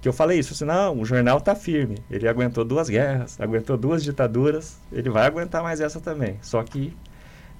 [0.00, 3.76] que eu falei isso, assim, não, o jornal está firme, ele aguentou duas guerras, aguentou
[3.76, 6.38] duas ditaduras, ele vai aguentar mais essa também.
[6.42, 6.96] Só que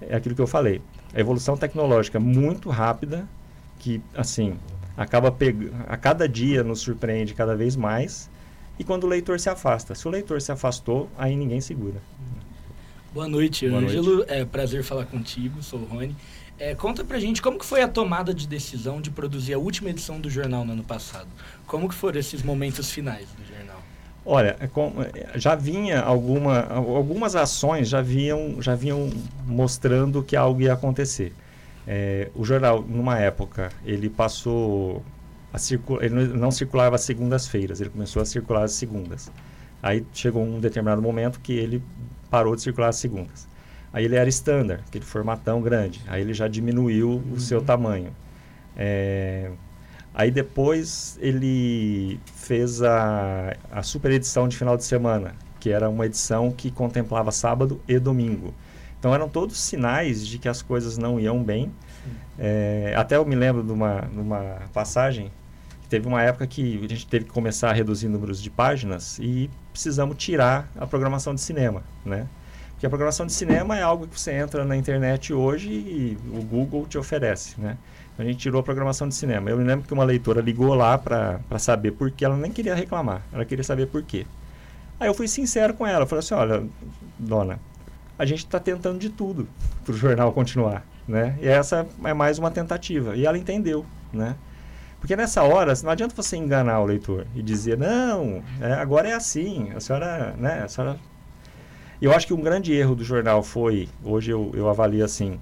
[0.01, 0.83] é aquilo que eu falei,
[1.15, 3.29] a evolução tecnológica muito rápida,
[3.79, 4.57] que, assim,
[4.97, 8.31] acaba pegando, a cada dia nos surpreende cada vez mais,
[8.79, 9.95] e quando o leitor se afasta.
[9.95, 12.01] Se o leitor se afastou, aí ninguém segura.
[13.12, 14.16] Boa noite, Boa Ângelo.
[14.16, 14.33] Noite.
[14.33, 16.16] É prazer falar contigo, sou o Rony.
[16.59, 19.90] É, conta pra gente como que foi a tomada de decisão de produzir a última
[19.90, 21.29] edição do jornal no ano passado.
[21.66, 23.83] Como que foram esses momentos finais do jornal?
[24.25, 29.11] Olha, é é, já vinha alguma, algumas ações já vinham, já vinham
[29.46, 31.35] mostrando que algo ia acontecer.
[31.87, 35.05] É, o jornal, numa época, ele passou
[35.53, 39.31] a circular, ele não circulava às segundas-feiras, ele começou a circular às segundas.
[39.83, 41.83] Aí chegou um determinado momento que ele
[42.33, 43.47] parou de circular às segundas.
[43.92, 46.01] Aí ele era standard, aquele formatão grande.
[46.09, 47.35] Aí ele já diminuiu uhum.
[47.35, 48.11] o seu tamanho.
[48.75, 49.51] É...
[50.14, 56.07] Aí depois ele fez a, a super edição de final de semana, que era uma
[56.07, 58.55] edição que contemplava sábado e domingo.
[58.99, 61.71] Então eram todos sinais de que as coisas não iam bem.
[62.38, 65.31] É, até eu me lembro de uma, de uma passagem
[65.93, 69.51] teve uma época que a gente teve que começar a reduzir números de páginas e
[69.71, 72.27] precisamos tirar a programação de cinema, né?
[72.71, 76.41] Porque a programação de cinema é algo que você entra na internet hoje e o
[76.41, 77.77] Google te oferece, né?
[78.15, 79.51] Então a gente tirou a programação de cinema.
[79.51, 82.75] Eu me lembro que uma leitora ligou lá para saber por que ela nem queria
[82.75, 84.25] reclamar, ela queria saber por quê.
[84.99, 86.65] Aí eu fui sincero com ela, falei assim, olha,
[87.19, 87.61] dona,
[88.19, 89.47] a gente está tentando de tudo
[89.85, 91.37] para o jornal continuar, né?
[91.43, 93.15] E essa é mais uma tentativa.
[93.15, 94.37] E ela entendeu, né?
[95.03, 99.12] Porque nessa hora, não adianta você enganar o leitor e dizer, não, é, agora é
[99.12, 100.97] assim, a senhora, né, a senhora...
[102.01, 105.41] Eu acho que um grande erro do jornal foi, hoje eu, eu avalio assim,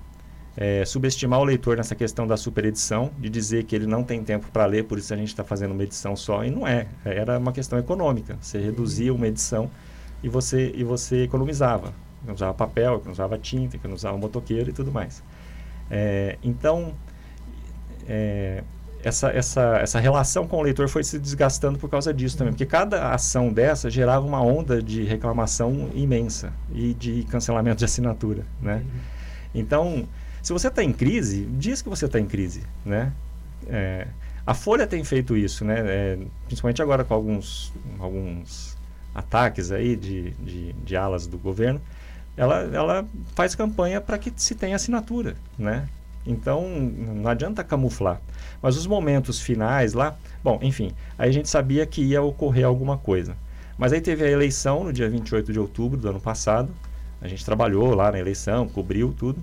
[0.56, 4.46] é, subestimar o leitor nessa questão da superedição, de dizer que ele não tem tempo
[4.50, 6.86] para ler, por isso a gente está fazendo uma edição só, e não é.
[7.04, 8.38] Era uma questão econômica.
[8.40, 9.70] Você reduzia uma edição
[10.22, 11.92] e você, e você economizava.
[12.26, 15.22] Não usava papel, não usava tinta, não usava motoqueiro e tudo mais.
[15.90, 16.94] É, então,
[18.08, 18.64] é,
[19.02, 22.66] essa, essa, essa relação com o leitor foi se desgastando por causa disso também, porque
[22.66, 28.84] cada ação dessa gerava uma onda de reclamação imensa e de cancelamento de assinatura, né?
[29.54, 30.06] Então,
[30.42, 33.12] se você está em crise, diz que você está em crise, né?
[33.66, 34.06] É,
[34.46, 35.80] a Folha tem feito isso, né?
[35.86, 38.76] É, principalmente agora com alguns, alguns
[39.14, 41.80] ataques aí de, de, de alas do governo,
[42.36, 45.88] ela, ela faz campanha para que se tenha assinatura, né?
[46.26, 48.20] Então, não adianta camuflar.
[48.62, 52.98] Mas os momentos finais lá, bom, enfim, aí a gente sabia que ia ocorrer alguma
[52.98, 53.36] coisa.
[53.78, 56.70] Mas aí teve a eleição no dia 28 de outubro do ano passado.
[57.20, 59.42] A gente trabalhou lá na eleição, cobriu tudo.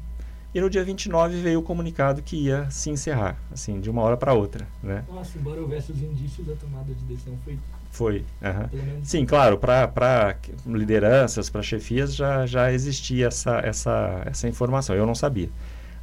[0.53, 4.15] E no dia 29 veio o comunicado que ia se encerrar, assim, de uma hora
[4.15, 5.03] para outra, né?
[5.07, 7.57] Nossa, embora houvesse os indícios da tomada de decisão, foi...
[7.91, 9.03] Foi, uhum.
[9.03, 10.35] Sim, claro, para
[10.65, 14.95] lideranças, para chefias, já, já existia essa, essa, essa informação.
[14.95, 15.49] Eu não sabia.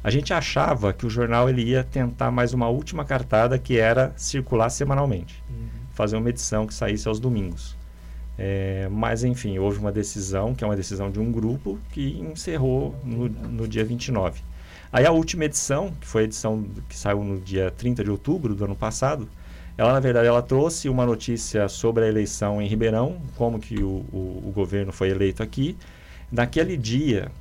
[0.05, 4.13] A gente achava que o jornal ele ia tentar mais uma última cartada que era
[4.15, 5.65] circular semanalmente, uhum.
[5.95, 7.75] fazer uma edição que saísse aos domingos.
[8.37, 12.93] É, mas enfim, houve uma decisão, que é uma decisão de um grupo, que encerrou
[13.03, 14.43] no, no dia 29.
[14.93, 18.53] Aí a última edição, que foi a edição que saiu no dia 30 de outubro
[18.53, 19.27] do ano passado,
[19.75, 24.05] ela na verdade ela trouxe uma notícia sobre a eleição em Ribeirão, como que o,
[24.13, 25.75] o, o governo foi eleito aqui.
[26.31, 27.31] Naquele dia,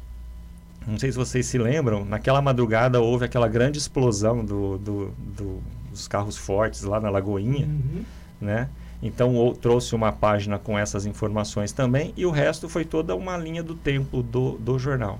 [0.87, 5.63] não sei se vocês se lembram, naquela madrugada houve aquela grande explosão do, do, do
[5.95, 8.03] dos carros fortes lá na Lagoinha, uhum.
[8.41, 8.69] né?
[9.01, 13.37] Então ou, trouxe uma página com essas informações também e o resto foi toda uma
[13.37, 15.19] linha do tempo do, do jornal.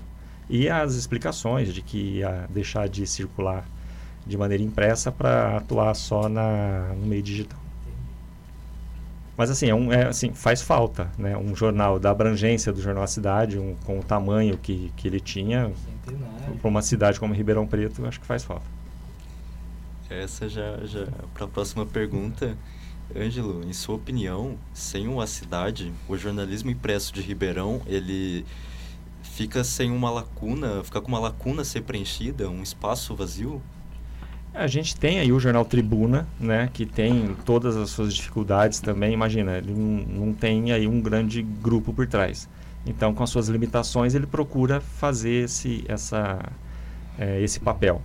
[0.49, 3.65] E as explicações de que ia deixar de circular
[4.25, 7.59] de maneira impressa para atuar só na, no meio digital.
[9.37, 11.35] Mas assim, é um, é, assim, faz falta, né?
[11.37, 15.19] Um jornal da abrangência do jornal A Cidade, um, com o tamanho que, que ele
[15.19, 15.71] tinha,
[16.61, 18.65] para uma cidade como Ribeirão Preto, acho que faz falta.
[20.09, 22.55] Essa já, já para a próxima pergunta,
[23.15, 28.45] Ângelo, em sua opinião, sem uma cidade, o jornalismo impresso de Ribeirão, ele
[29.21, 33.61] fica sem uma lacuna, fica com uma lacuna a ser preenchida, um espaço vazio?
[34.55, 39.13] A gente tem aí o jornal Tribuna, né, que tem todas as suas dificuldades também.
[39.13, 42.47] Imagina, ele não, não tem aí um grande grupo por trás.
[42.85, 46.39] Então, com as suas limitações, ele procura fazer esse, essa,
[47.19, 48.01] é, esse papel.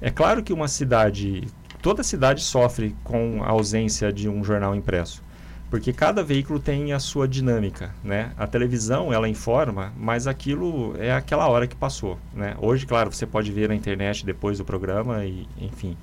[0.00, 1.44] É claro que uma cidade,
[1.80, 5.22] toda cidade sofre com a ausência de um jornal impresso
[5.70, 8.32] porque cada veículo tem a sua dinâmica, né?
[8.38, 12.56] A televisão, ela informa, mas aquilo é aquela hora que passou, né?
[12.60, 15.96] Hoje, claro, você pode ver na internet depois do programa e, enfim.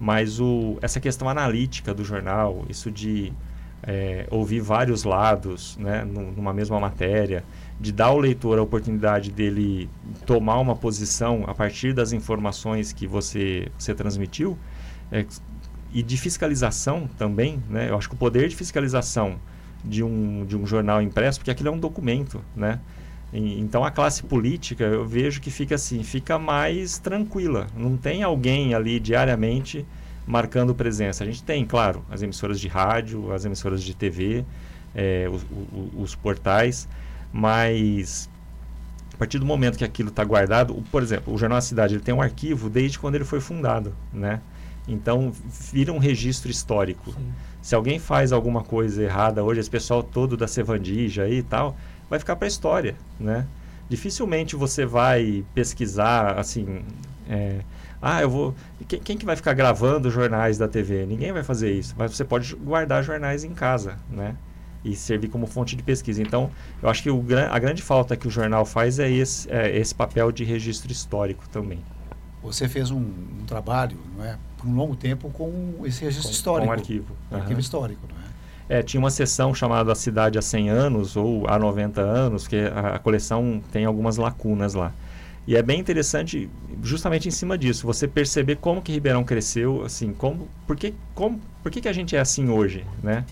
[0.00, 3.32] Mas o, essa questão analítica do jornal, isso de
[3.82, 6.02] é, ouvir vários lados, né?
[6.04, 7.44] Numa mesma matéria,
[7.78, 9.88] de dar ao leitor a oportunidade dele
[10.24, 14.56] tomar uma posição a partir das informações que você, você transmitiu,
[15.12, 15.26] é,
[15.94, 17.88] e de fiscalização também, né?
[17.88, 19.38] Eu acho que o poder de fiscalização
[19.84, 22.80] de um, de um jornal impresso, porque aquilo é um documento, né?
[23.32, 27.68] E, então a classe política, eu vejo que fica assim, fica mais tranquila.
[27.76, 29.86] Não tem alguém ali diariamente
[30.26, 31.22] marcando presença.
[31.22, 34.44] A gente tem, claro, as emissoras de rádio, as emissoras de TV,
[34.94, 35.42] é, os,
[35.72, 36.88] os, os portais,
[37.32, 38.28] mas
[39.12, 42.02] a partir do momento que aquilo está guardado, por exemplo, o Jornal da Cidade ele
[42.02, 44.40] tem um arquivo desde quando ele foi fundado, né?
[44.86, 45.32] Então,
[45.72, 47.12] vira um registro histórico.
[47.12, 47.32] Sim.
[47.62, 51.76] Se alguém faz alguma coisa errada hoje, esse pessoal todo da Sevandija e tal,
[52.10, 53.46] vai ficar para a história, né?
[53.88, 56.82] Dificilmente você vai pesquisar, assim...
[57.28, 57.60] É,
[58.02, 58.54] ah, eu vou...
[58.86, 61.06] Quem, quem, que vai ficar gravando jornais da TV?
[61.06, 61.94] Ninguém vai fazer isso.
[61.96, 64.36] Mas você pode guardar jornais em casa, né?
[64.84, 66.20] E servir como fonte de pesquisa.
[66.20, 66.50] Então,
[66.82, 69.94] eu acho que o, a grande falta que o jornal faz é esse, é esse
[69.94, 71.82] papel de registro histórico também.
[72.42, 74.36] Você fez um, um trabalho, não é?
[74.64, 76.66] Por um longo tempo com esse registro com, histórico.
[76.66, 77.16] Com arquivo.
[77.30, 78.78] Um arquivo histórico, não é?
[78.78, 82.56] É, tinha uma sessão chamada A Cidade há 100 anos ou há 90 anos, que
[82.56, 84.92] a, a, coleção tem algumas lacunas lá.
[85.46, 86.48] E é bem interessante,
[86.82, 91.38] justamente em cima disso, você perceber como que Ribeirão cresceu, assim, como, por que, como,
[91.62, 93.26] por que, que a gente é assim hoje, né?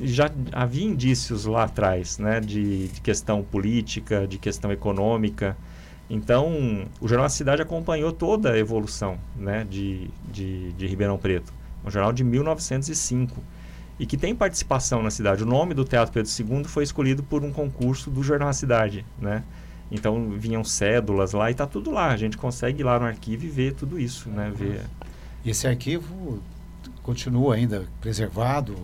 [0.00, 5.56] Já havia indícios lá atrás, né, de, de questão política, de questão econômica,
[6.14, 11.50] então, o Jornal da Cidade acompanhou toda a evolução né, de, de, de Ribeirão Preto.
[11.82, 13.42] Um jornal de 1905
[13.98, 15.42] e que tem participação na cidade.
[15.42, 19.06] O nome do Teatro Pedro II foi escolhido por um concurso do Jornal da Cidade,
[19.18, 19.42] né?
[19.90, 22.08] Então vinham cédulas lá e está tudo lá.
[22.08, 24.52] A gente consegue ir lá no arquivo e ver tudo isso, né?
[24.54, 24.82] Ver...
[25.42, 26.42] E esse arquivo
[27.02, 28.76] continua ainda preservado?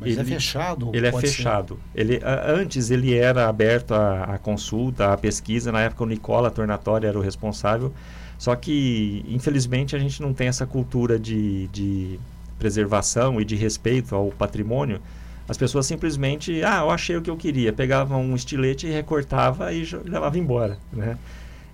[0.00, 0.90] Mas ele, é fechado?
[0.92, 1.78] Ele é fechado.
[1.94, 5.70] Ele, antes ele era aberto à, consulta, à pesquisa.
[5.70, 7.92] Na época o Nicola Tornatório era o responsável.
[8.36, 12.18] Só que, infelizmente, a gente não tem essa cultura de, de
[12.58, 15.00] preservação e de respeito ao patrimônio.
[15.48, 17.72] As pessoas simplesmente, ah, eu achei o que eu queria.
[17.72, 21.16] Pegavam um estilete e recortava e levava embora, né?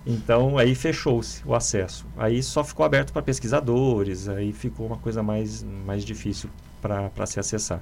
[0.05, 2.05] Então, aí fechou-se o acesso.
[2.17, 6.49] Aí só ficou aberto para pesquisadores, aí ficou uma coisa mais, mais difícil
[6.81, 7.81] para se acessar.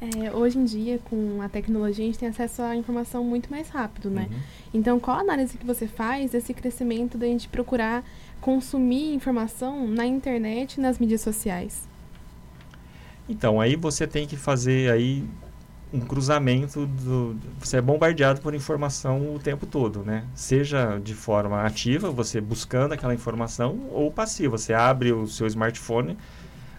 [0.00, 3.68] É, hoje em dia, com a tecnologia, a gente tem acesso à informação muito mais
[3.68, 4.28] rápido, né?
[4.30, 4.38] Uhum.
[4.72, 8.02] Então, qual a análise que você faz desse crescimento da gente procurar
[8.40, 11.86] consumir informação na internet e nas mídias sociais?
[13.28, 15.22] Então, aí você tem que fazer aí
[15.92, 20.24] um cruzamento do você é bombardeado por informação o tempo todo, né?
[20.34, 26.16] Seja de forma ativa, você buscando aquela informação, ou passiva, você abre o seu smartphone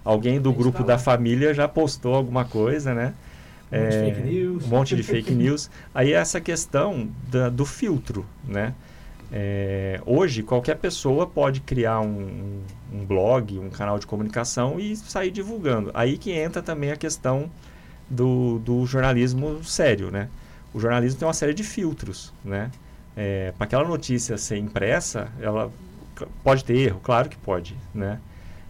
[0.03, 3.13] alguém do grupo da família já postou alguma coisa, né?
[3.71, 4.65] Um monte, é, de, fake news.
[4.65, 5.69] um monte de fake news.
[5.93, 8.73] Aí essa questão da, do filtro, né?
[9.33, 15.31] É, hoje, qualquer pessoa pode criar um, um, blog, um canal de comunicação e sair
[15.31, 15.89] divulgando.
[15.93, 17.49] Aí que entra também a questão
[18.09, 20.27] do, do jornalismo sério, né?
[20.73, 22.69] O jornalismo tem uma série de filtros, né?
[23.15, 25.71] É, Para aquela notícia ser impressa, ela
[26.43, 28.19] pode ter erro, claro que pode, né?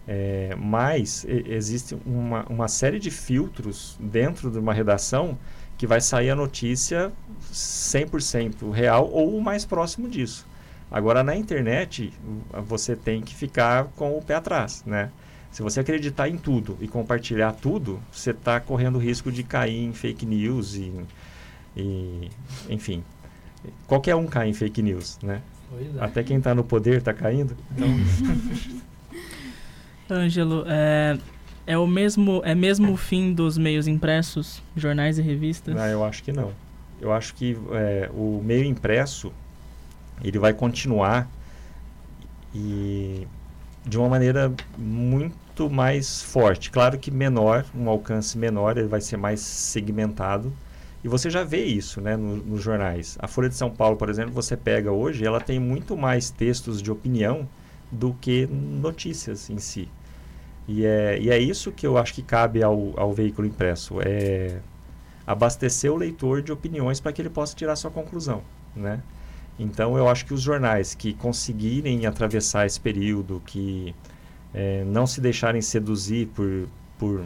[0.06, 5.38] É, mas existe uma, uma série de filtros dentro de uma redação
[5.78, 7.12] que vai sair a notícia
[7.52, 10.46] 100% real ou o mais próximo disso.
[10.90, 12.12] Agora, na internet,
[12.66, 15.10] você tem que ficar com o pé atrás, né?
[15.50, 19.84] Se você acreditar em tudo e compartilhar tudo, você está correndo o risco de cair
[19.84, 20.92] em fake news e,
[21.76, 22.30] e
[22.68, 23.02] enfim,
[23.86, 25.42] qualquer um cai em fake news, né?
[25.98, 26.04] É.
[26.04, 27.56] Até quem está no poder está caindo.
[27.70, 27.88] Então...
[30.12, 31.18] Ângelo, é,
[31.66, 35.74] é o mesmo é mesmo o fim dos meios impressos, jornais e revistas?
[35.74, 36.52] Não, eu acho que não.
[37.00, 39.32] Eu acho que é, o meio impresso
[40.22, 41.28] ele vai continuar
[42.54, 43.26] e
[43.84, 46.70] de uma maneira muito mais forte.
[46.70, 50.52] Claro que menor, um alcance menor, ele vai ser mais segmentado.
[51.02, 53.18] E você já vê isso né, no, nos jornais.
[53.18, 56.80] A Folha de São Paulo, por exemplo, você pega hoje, ela tem muito mais textos
[56.80, 57.48] de opinião
[57.90, 59.88] do que notícias em si.
[60.68, 64.60] E é, e é isso que eu acho que cabe ao, ao veículo impresso, é
[65.26, 68.42] abastecer o leitor de opiniões para que ele possa tirar sua conclusão,
[68.74, 69.00] né?
[69.58, 73.94] Então eu acho que os jornais que conseguirem atravessar esse período, que
[74.54, 77.24] é, não se deixarem seduzir por, por,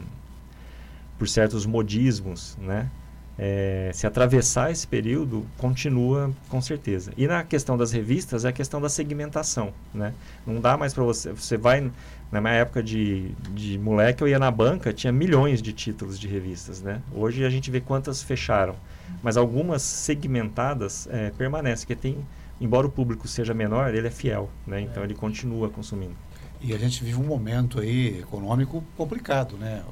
[1.18, 2.90] por certos modismos, né?
[3.38, 7.12] É, se atravessar esse período, continua com certeza.
[7.18, 10.14] E na questão das revistas, é a questão da segmentação, né?
[10.46, 11.32] Não dá mais para você...
[11.32, 11.90] Você vai...
[12.30, 16.26] Na minha época de, de moleque, eu ia na banca, tinha milhões de títulos de
[16.26, 17.00] revistas, né?
[17.12, 18.74] Hoje a gente vê quantas fecharam.
[19.22, 22.26] Mas algumas segmentadas é, permanecem, porque tem...
[22.60, 24.80] Embora o público seja menor, ele é fiel, né?
[24.80, 26.16] Então ele continua consumindo.
[26.60, 29.82] E a gente vive um momento aí econômico complicado, né?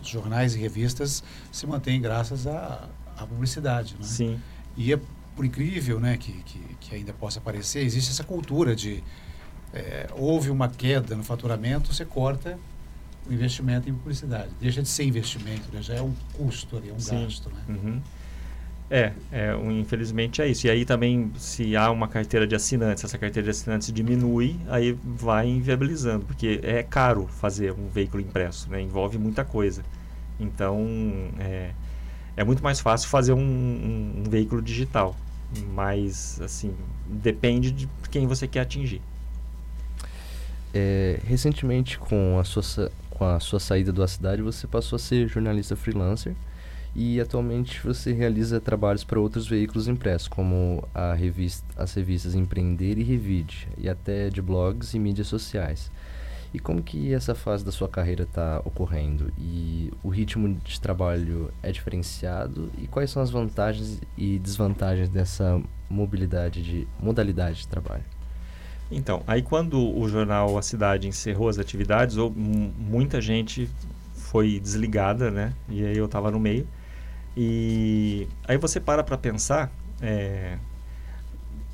[0.00, 4.04] Os jornais e revistas se mantêm graças à, à publicidade, né?
[4.04, 4.40] Sim.
[4.76, 5.00] E é
[5.34, 9.02] por incrível, né, que, que, que ainda possa parecer, existe essa cultura de
[9.72, 12.58] é, houve uma queda no faturamento, você corta
[13.28, 14.50] o investimento em publicidade.
[14.60, 15.82] Deixa de ser investimento, né?
[15.82, 17.22] já é um custo ali, é um Sim.
[17.22, 17.62] gasto, né?
[17.68, 18.00] Uhum.
[18.90, 20.66] É, é um, infelizmente é isso.
[20.66, 24.98] E aí também, se há uma carteira de assinantes, essa carteira de assinantes diminui, aí
[25.04, 28.82] vai inviabilizando, porque é caro fazer um veículo impresso, né?
[28.82, 29.84] envolve muita coisa.
[30.40, 30.84] Então,
[31.38, 31.70] é,
[32.36, 35.14] é muito mais fácil fazer um, um, um veículo digital,
[35.72, 36.74] mas, assim,
[37.06, 39.00] depende de quem você quer atingir.
[40.72, 45.28] É, recentemente, com a, sua, com a sua saída da cidade, você passou a ser
[45.28, 46.34] jornalista freelancer
[46.94, 52.98] e atualmente você realiza trabalhos para outros veículos impressos, como a revista, as revistas Empreender
[52.98, 55.90] e Revide, e até de blogs e mídias sociais.
[56.52, 59.32] E como que essa fase da sua carreira está ocorrendo?
[59.38, 62.72] E o ritmo de trabalho é diferenciado?
[62.76, 68.02] E quais são as vantagens e desvantagens dessa mobilidade de modalidade de trabalho?
[68.90, 73.70] Então, aí quando o jornal A Cidade encerrou as atividades, ou muita gente
[74.14, 75.52] foi desligada, né?
[75.68, 76.66] E aí eu estava no meio.
[77.36, 79.70] E aí você para para pensar,
[80.02, 80.58] é,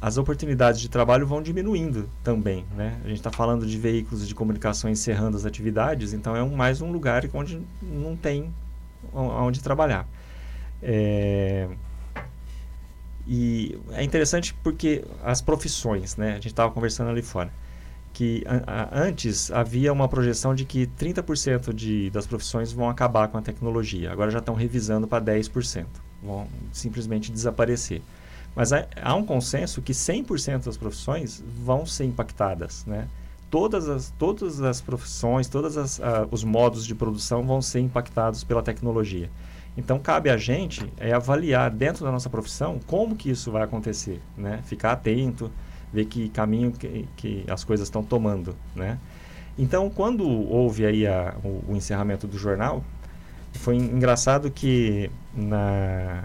[0.00, 3.00] as oportunidades de trabalho vão diminuindo também, né?
[3.04, 6.82] A gente está falando de veículos de comunicação encerrando as atividades, então é um, mais
[6.82, 8.52] um lugar onde não tem
[9.12, 10.06] onde trabalhar.
[10.82, 11.68] É,
[13.26, 16.32] e é interessante porque as profissões, né?
[16.32, 17.50] A gente estava conversando ali fora
[18.16, 23.28] que a, a, antes havia uma projeção de que 30% de, das profissões vão acabar
[23.28, 24.10] com a tecnologia.
[24.10, 25.84] Agora já estão revisando para 10%.
[26.22, 28.00] Vão simplesmente desaparecer.
[28.54, 33.06] Mas há, há um consenso que 100% das profissões vão ser impactadas, né?
[33.50, 36.00] Todas as, todas as profissões, todos
[36.30, 39.30] os modos de produção vão ser impactados pela tecnologia.
[39.76, 44.22] Então, cabe a gente é, avaliar dentro da nossa profissão como que isso vai acontecer,
[44.36, 44.60] né?
[44.64, 45.50] Ficar atento,
[45.92, 48.98] ver que caminho que, que as coisas estão tomando, né?
[49.58, 52.84] Então, quando houve aí a, o, o, encerramento do jornal,
[53.54, 56.24] foi engraçado que na,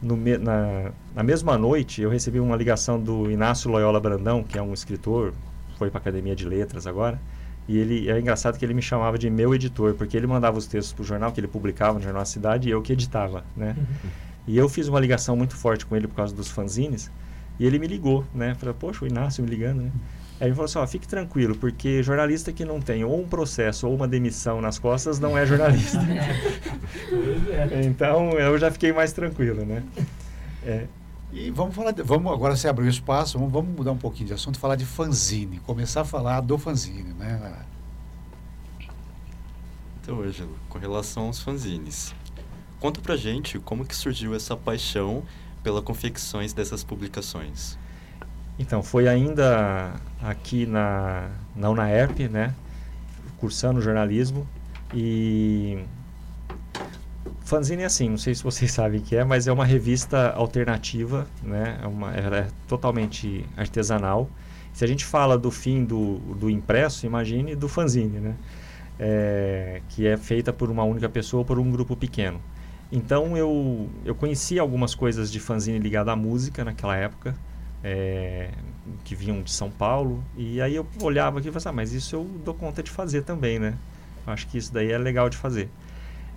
[0.00, 4.62] no, na, na, mesma noite eu recebi uma ligação do Inácio Loyola Brandão, que é
[4.62, 5.34] um escritor,
[5.78, 7.20] foi para a Academia de Letras agora,
[7.66, 10.66] e ele é engraçado que ele me chamava de meu editor, porque ele mandava os
[10.66, 13.74] textos para o jornal, que ele publicava no Jornal Cidade, e eu que editava, né?
[13.76, 14.10] Uhum.
[14.46, 17.10] E eu fiz uma ligação muito forte com ele por causa dos fanzines,
[17.58, 18.54] e ele me ligou, né?
[18.54, 19.90] Falei, poxa, o Inácio me ligando, né?
[20.40, 23.86] Aí ele falou assim, ó, fique tranquilo, porque jornalista que não tem ou um processo
[23.86, 25.98] ou uma demissão nas costas não é jornalista.
[27.84, 29.82] Então eu já fiquei mais tranquilo, né?
[30.64, 30.86] É.
[31.34, 34.28] E vamos falar, de, vamos agora se abrir o espaço, vamos, vamos, mudar um pouquinho
[34.28, 37.64] de assunto, falar de fanzine, começar a falar do fanzine, né?
[40.00, 42.14] Então, Ângelo, com relação aos fanzines,
[42.78, 45.24] conta pra gente como que surgiu essa paixão
[45.60, 47.76] pela confecções dessas publicações?
[48.56, 52.54] Então, foi ainda aqui na, na UNAERP, né?
[53.38, 54.46] Cursando jornalismo.
[54.94, 55.84] E
[57.54, 60.30] Fanzine é assim, não sei se vocês sabem o que é, mas é uma revista
[60.30, 61.78] alternativa, né?
[61.80, 64.28] É uma, ela é totalmente artesanal.
[64.72, 68.34] Se a gente fala do fim do, do impresso, imagine do fanzine, né?
[68.98, 72.40] É, que é feita por uma única pessoa ou por um grupo pequeno.
[72.90, 77.36] Então eu, eu conhecia algumas coisas de fanzine ligado à música naquela época,
[77.84, 78.50] é,
[79.04, 82.16] que vinham de São Paulo, e aí eu olhava aqui e falava, ah, mas isso
[82.16, 83.74] eu dou conta de fazer também, né?
[84.26, 85.70] Acho que isso daí é legal de fazer.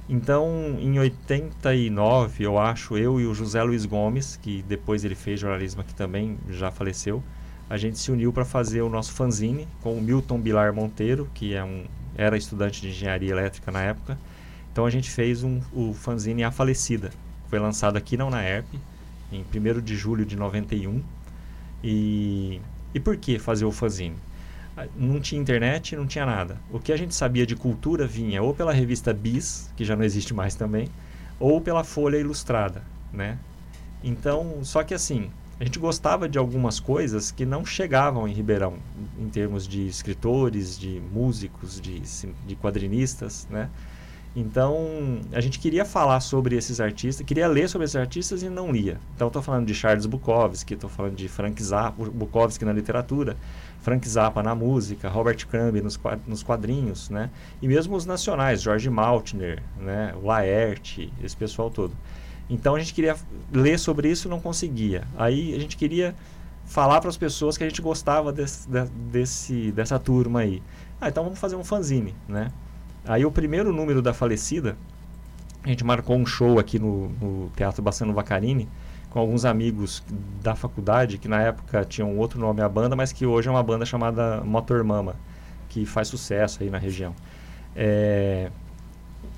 [0.10, 5.40] Então, em 89, eu acho, eu e o José Luiz Gomes, que depois ele fez
[5.40, 7.22] jornalismo aqui também, já faleceu,
[7.70, 11.54] a gente se uniu para fazer o nosso fanzine com o Milton Bilar Monteiro, que
[11.54, 11.84] é um,
[12.16, 14.18] era estudante de engenharia elétrica na época,
[14.72, 17.12] então a gente fez um, o fanzine A Falecida.
[17.50, 18.80] Foi lançado aqui na UNAERP,
[19.32, 21.02] em 1 de julho de 91.
[21.84, 22.62] E,
[22.94, 24.16] e por que fazer o fanzine?
[24.96, 26.58] Não tinha internet, não tinha nada.
[26.72, 30.04] O que a gente sabia de cultura vinha ou pela revista Bis, que já não
[30.04, 30.90] existe mais também,
[31.40, 33.38] ou pela Folha Ilustrada, né?
[34.04, 38.76] Então, só que assim, a gente gostava de algumas coisas que não chegavam em Ribeirão,
[39.20, 43.70] em termos de escritores, de músicos, de, de quadrinistas, né?
[44.36, 48.72] Então, a gente queria falar sobre esses artistas, queria ler sobre esses artistas e não
[48.72, 49.00] lia.
[49.16, 53.36] Então, estou falando de Charles Bukowski, estou falando de Frank Zappa, Bukowski na literatura,
[53.82, 57.30] Frank Zappa na música, Robert Crumb nos, quadrinhos, né?
[57.62, 60.14] E mesmo os nacionais, George Maltner, né?
[60.22, 61.94] Laerte, esse pessoal todo.
[62.50, 63.16] Então, a gente queria
[63.52, 65.04] ler sobre isso e não conseguia.
[65.18, 66.16] Aí, a gente queria
[66.68, 68.68] falar para as pessoas que a gente gostava desse,
[69.10, 70.62] desse, dessa turma aí.
[71.00, 72.52] Ah, então vamos fazer um fanzine, né?
[73.06, 74.78] Aí o primeiro número da falecida,
[75.64, 78.68] a gente marcou um show aqui no, no Teatro Bassano Vacarini
[79.18, 80.04] com alguns amigos
[80.44, 83.64] da faculdade, que na época tinham outro nome a banda, mas que hoje é uma
[83.64, 85.16] banda chamada Motor Mama,
[85.70, 87.16] que faz sucesso aí na região.
[87.76, 88.52] É,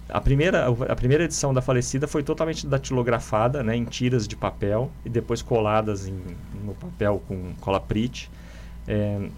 [0.09, 4.91] a, primeira, a primeira edição da falecida foi totalmente datilografada, né, em tiras de papel
[5.05, 6.19] e depois coladas em,
[6.61, 8.30] no papel com cola Prit.
[8.86, 9.30] É,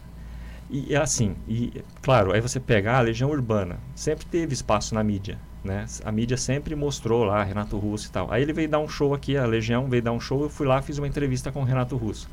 [0.72, 5.04] e assim, e claro, aí você pega ah, a Legião Urbana, sempre teve espaço na
[5.04, 5.86] mídia, né?
[6.04, 8.32] A mídia sempre mostrou lá Renato Russo e tal.
[8.32, 10.66] Aí ele veio dar um show aqui, a Legião veio dar um show, eu fui
[10.68, 12.30] lá, fiz uma entrevista com o Renato Russo.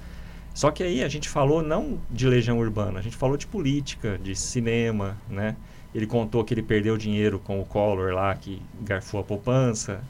[0.55, 4.19] Só que aí a gente falou não de Legião Urbana, a gente falou de política,
[4.19, 5.57] de cinema, né?
[5.95, 10.03] Ele contou que ele perdeu dinheiro com o Collor lá, que garfou a poupança.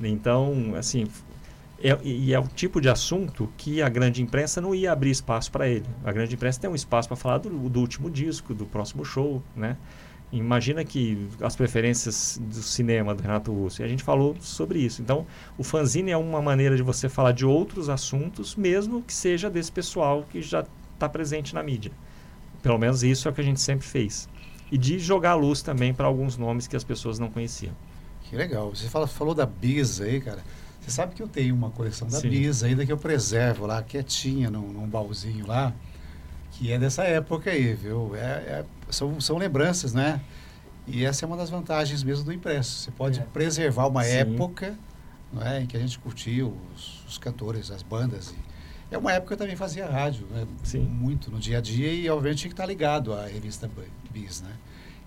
[0.00, 1.06] Então, assim,
[1.82, 5.50] é, e é o tipo de assunto que a grande imprensa não ia abrir espaço
[5.50, 5.86] para ele.
[6.04, 9.42] A grande imprensa tem um espaço para falar do, do, último disco, do próximo show,
[9.56, 9.76] né?
[10.32, 13.82] Imagina que as preferências do cinema do Renato Russo.
[13.82, 15.02] E a gente falou sobre isso.
[15.02, 15.26] Então,
[15.58, 19.72] o fanzine é uma maneira de você falar de outros assuntos, mesmo que seja desse
[19.72, 20.64] pessoal que já
[20.94, 21.90] está presente na mídia.
[22.62, 24.28] Pelo menos isso é o que a gente sempre fez.
[24.70, 27.74] E de jogar luz também para alguns nomes que as pessoas não conheciam.
[28.22, 28.70] Que legal.
[28.70, 30.44] Você fala, falou da Bisa aí, cara.
[30.80, 32.28] Você sabe que eu tenho uma coleção da Sim.
[32.28, 35.74] Bisa ainda que eu preservo lá, quietinha, num, num baúzinho lá,
[36.52, 38.14] que é dessa época aí, viu?
[38.14, 40.20] É, é, são, são lembranças, né?
[40.86, 42.78] E essa é uma das vantagens mesmo do impresso.
[42.78, 43.22] Você pode é.
[43.22, 44.10] preservar uma Sim.
[44.10, 44.76] época
[45.32, 48.34] não é, em que a gente curtia os, os cantores, as bandas.
[48.90, 50.46] E é uma época que eu também fazia rádio, né?
[50.64, 50.80] Sim.
[50.80, 53.70] muito no dia a dia e, obviamente, tinha que estar ligado à revista
[54.10, 54.52] Bis, né?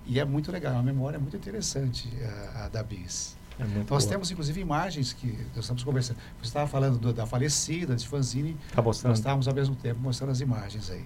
[0.05, 2.09] E é muito legal, é uma memória muito interessante
[2.55, 3.37] a, a da Bis.
[3.59, 4.01] É Nós boa.
[4.07, 6.17] temos, inclusive, imagens que nós estamos conversando.
[6.39, 8.57] Você estava falando do, da falecida, de fanzine.
[8.73, 9.11] Tá mostrando.
[9.11, 11.05] Nós estávamos, ao mesmo tempo, mostrando as imagens aí.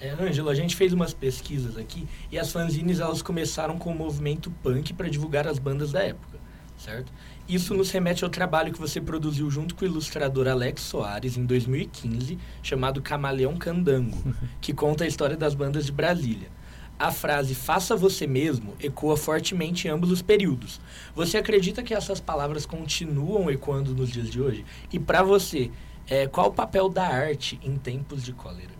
[0.00, 3.94] É, Ângelo, a gente fez umas pesquisas aqui e as fanzines elas começaram com o
[3.94, 6.38] movimento punk para divulgar as bandas da época,
[6.76, 7.10] certo?
[7.48, 11.46] Isso nos remete ao trabalho que você produziu junto com o ilustrador Alex Soares em
[11.46, 16.50] 2015, chamado Camaleão Candango, que conta a história das bandas de Brasília
[16.98, 20.80] a frase faça você mesmo ecoa fortemente em ambos os períodos.
[21.14, 24.64] Você acredita que essas palavras continuam ecoando nos dias de hoje?
[24.90, 25.70] E para você,
[26.06, 28.75] é, qual o papel da arte em tempos de cólera?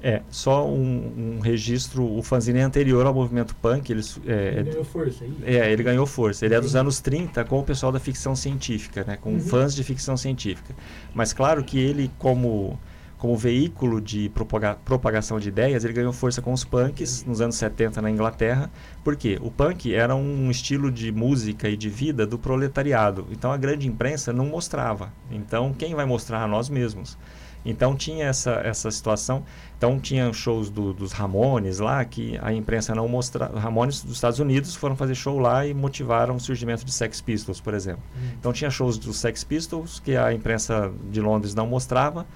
[0.00, 3.90] É, só um, um, registro, o fanzine é anterior ao movimento punk.
[3.90, 5.36] Ele, é, ele ganhou força, hein?
[5.44, 6.44] É, ele ganhou força.
[6.46, 9.18] Ele é dos anos 30 com o pessoal da ficção científica, né?
[9.20, 9.40] Com uhum.
[9.40, 10.74] fãs de ficção científica.
[11.12, 12.78] Mas claro que ele, como
[13.18, 17.56] como veículo de propaga propagação de ideias, ele ganhou força com os punks nos anos
[17.56, 18.70] 70 na Inglaterra.
[19.02, 19.38] Por quê?
[19.42, 23.26] O punk era um estilo de música e de vida do proletariado.
[23.32, 25.12] Então a grande imprensa não mostrava.
[25.30, 27.18] Então quem vai mostrar a nós mesmos?
[27.64, 29.44] Então tinha essa, essa situação.
[29.76, 33.58] Então tinha shows do, dos Ramones lá que a imprensa não mostrava.
[33.58, 37.60] Ramones dos Estados Unidos foram fazer show lá e motivaram o surgimento de Sex Pistols,
[37.60, 38.02] por exemplo.
[38.16, 38.30] Hum.
[38.38, 42.26] Então tinha shows dos Sex Pistols que a imprensa de Londres não mostrava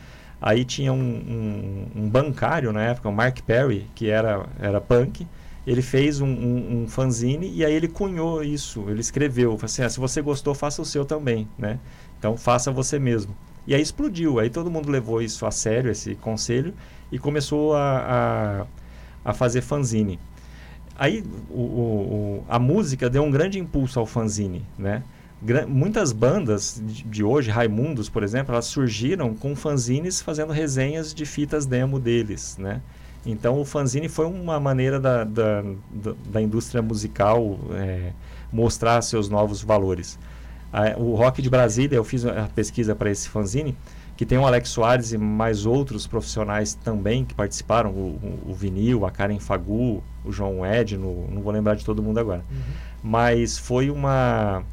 [0.43, 5.25] Aí tinha um, um, um, bancário na época, o Mark Perry, que era, era punk.
[5.65, 8.85] Ele fez um, um, um fanzine e aí ele cunhou isso.
[8.89, 11.79] Ele escreveu, assim, ah, se você gostou, faça o seu também, né?
[12.19, 13.37] Então faça você mesmo.
[13.67, 14.39] E aí explodiu.
[14.39, 16.75] Aí todo mundo levou isso a sério, esse conselho,
[17.11, 18.67] e começou a,
[19.25, 20.19] a, a fazer fanzine.
[20.97, 25.03] Aí o, o, a música deu um grande impulso ao fanzine, né?
[25.69, 31.27] muitas bandas de, de, hoje, Raimundos, por exemplo, elas surgiram com fanzines fazendo resenhas de
[31.27, 32.81] fitas demo deles, né?
[33.27, 38.13] Então o fanzine foi uma maneira da, da, da, da indústria musical é,
[38.53, 40.19] mostrar seus novos valores.
[40.73, 43.77] A, o Rock de Brasília, eu fiz a pesquisa para esse fanzine,
[44.17, 48.55] que tem o Alex Soares e mais outros profissionais também que participaram, o, o, o
[48.55, 52.45] Vinil, a Karen Fagu, o João Ed, no, não vou lembrar de todo mundo agora.
[52.51, 52.59] Uhum.
[53.03, 54.65] Mas foi uma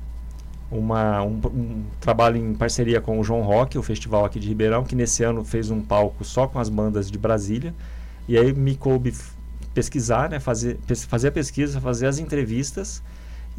[0.72, 4.84] uma, um, um, trabalho em parceria com o João Rock, o festival aqui de Ribeirão,
[4.84, 7.74] que nesse ano fez um palco só com as bandas de Brasília.
[8.28, 9.14] E aí me coube
[9.74, 10.78] pesquisar, né, fazer,
[11.08, 13.02] fazer a pesquisa, fazer as entrevistas.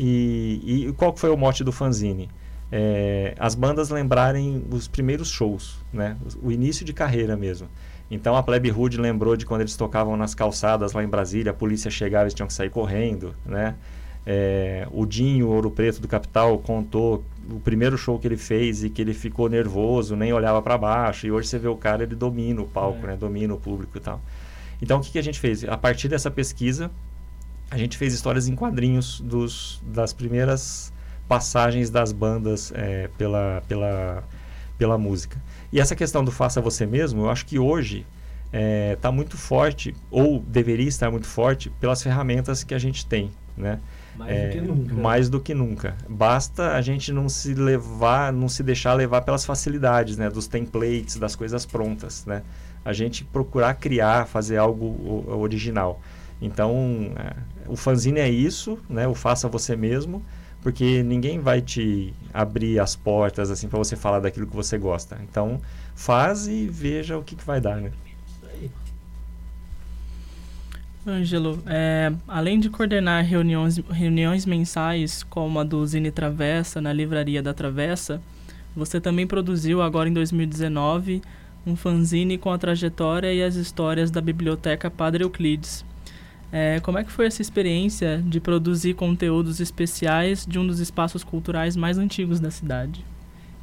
[0.02, 2.30] E, e qual foi o mote do fanzine?
[2.72, 7.68] É, as bandas lembrarem os primeiros shows, né, o início de carreira mesmo.
[8.10, 11.54] Então a Plebe Hood lembrou de quando eles tocavam nas calçadas lá em Brasília, a
[11.54, 13.74] polícia chegava e eles tinham que sair correndo, né?
[14.24, 18.88] É, o Dinho Ouro Preto do Capital contou o primeiro show que ele fez e
[18.88, 21.26] que ele ficou nervoso, nem olhava para baixo.
[21.26, 23.08] E hoje você vê o cara, ele domina o palco, é.
[23.08, 23.16] né?
[23.16, 24.20] Domina o público e tal.
[24.80, 25.62] Então o que, que a gente fez?
[25.64, 26.90] A partir dessa pesquisa,
[27.70, 30.92] a gente fez histórias em quadrinhos dos, das primeiras
[31.28, 34.24] passagens das bandas é, pela, pela,
[34.76, 35.40] pela música.
[35.72, 38.04] E essa questão do faça você mesmo, eu acho que hoje
[38.46, 43.06] está é, tá muito forte, ou deveria estar muito forte, pelas ferramentas que a gente
[43.06, 43.78] tem, né?
[44.16, 44.94] Mais é, do que nunca.
[44.94, 45.96] Mais do que nunca.
[46.08, 50.28] Basta a gente não se levar, não se deixar levar pelas facilidades, né?
[50.28, 52.42] Dos templates, das coisas prontas, né?
[52.84, 56.00] A gente procurar criar, fazer algo original.
[56.40, 57.34] Então, é,
[57.66, 59.06] o fanzine é isso, né?
[59.06, 60.22] O faça você mesmo
[60.62, 65.18] porque ninguém vai te abrir as portas assim para você falar daquilo que você gosta.
[65.28, 65.60] Então,
[65.94, 67.90] faz e veja o que, que vai dar, né?
[71.06, 77.42] Ângelo, é, além de coordenar reuniões, reuniões mensais como a do Zine Travessa na Livraria
[77.42, 78.20] da Travessa,
[78.76, 81.22] você também produziu agora em 2019
[81.66, 85.84] um fanzine com a trajetória e as histórias da Biblioteca Padre Euclides,
[86.52, 91.22] é, como é que foi essa experiência de produzir conteúdos especiais de um dos espaços
[91.22, 93.04] culturais mais antigos da cidade?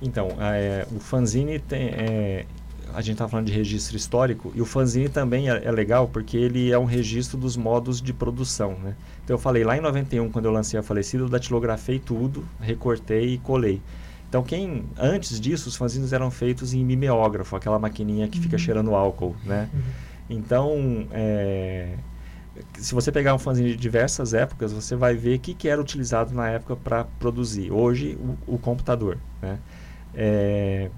[0.01, 2.45] Então, é, o fanzine tem, é,
[2.93, 6.37] a gente está falando de registro histórico e o fanzine também é, é, legal porque
[6.37, 8.95] ele é um registro dos modos de produção, né?
[9.23, 13.33] Então eu falei lá em 91 quando eu lancei a falecida, eu datilografei tudo, recortei
[13.33, 13.81] e colei.
[14.29, 18.43] Então quem antes disso os fanzines eram feitos em mimeógrafo, aquela maquininha que uhum.
[18.43, 19.69] fica cheirando álcool, né?
[19.73, 19.81] Uhum.
[20.29, 21.93] Então é,
[22.77, 25.79] se você pegar um fanzine de diversas épocas, você vai ver o que, que era
[25.79, 27.71] utilizado na época para produzir.
[27.71, 29.17] Hoje, o, o computador.
[29.41, 29.59] Né?
[30.13, 30.89] É,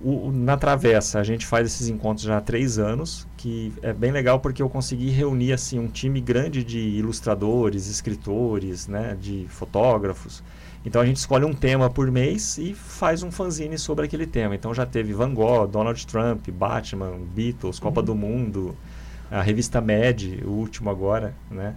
[0.00, 4.10] o, na Travessa, a gente faz esses encontros já há três anos, que é bem
[4.10, 10.42] legal porque eu consegui reunir assim, um time grande de ilustradores, escritores, né, de fotógrafos.
[10.84, 14.56] Então a gente escolhe um tema por mês e faz um fanzine sobre aquele tema.
[14.56, 18.06] Então já teve Van Gogh, Donald Trump, Batman, Beatles, Copa uhum.
[18.06, 18.76] do Mundo,
[19.32, 21.74] a revista MED, o último agora, né,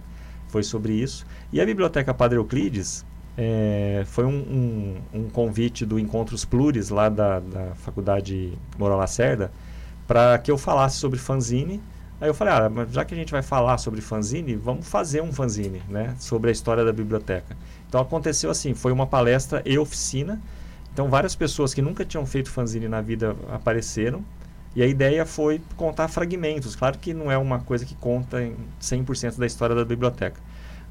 [0.48, 1.26] foi sobre isso.
[1.50, 3.04] E a Biblioteca Padre Euclides
[3.36, 9.50] é, foi um, um, um, convite do Encontros Pluris, lá da, da Faculdade Moral Lacerda,
[10.06, 11.80] para que eu falasse sobre fanzine.
[12.20, 15.32] Aí eu falei, ah, já que a gente vai falar sobre fanzine, vamos fazer um
[15.32, 17.56] fanzine, né, sobre a história da biblioteca.
[17.88, 20.40] Então aconteceu assim, foi uma palestra e oficina.
[20.92, 24.22] Então várias pessoas que nunca tinham feito fanzine na vida apareceram
[24.76, 26.76] e a ideia foi contar fragmentos.
[26.76, 30.38] Claro que não é uma coisa que conta em 100% da história da biblioteca,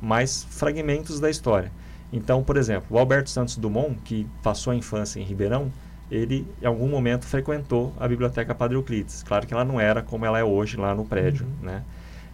[0.01, 1.71] mas fragmentos da história.
[2.11, 5.71] Então, por exemplo, o Alberto Santos Dumont, que passou a infância em Ribeirão,
[6.09, 9.21] ele em algum momento frequentou a biblioteca Padre Euclides.
[9.21, 11.67] Claro que ela não era como ela é hoje lá no prédio, uhum.
[11.67, 11.83] né?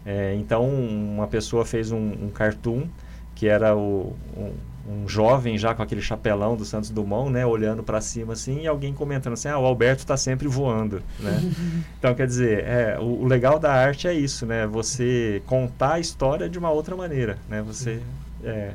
[0.05, 2.87] É, então, uma pessoa fez um, um cartoon
[3.35, 4.53] que era o, um,
[4.87, 8.67] um jovem já com aquele chapelão do Santos Dumont, né, olhando para cima assim, e
[8.67, 11.51] alguém comentando assim, ah, o Alberto está sempre voando, né?
[11.97, 14.65] então, quer dizer, é, o, o, legal da arte é isso, né?
[14.67, 17.61] Você contar a história de uma outra maneira, né?
[17.61, 18.01] Você,
[18.43, 18.73] é,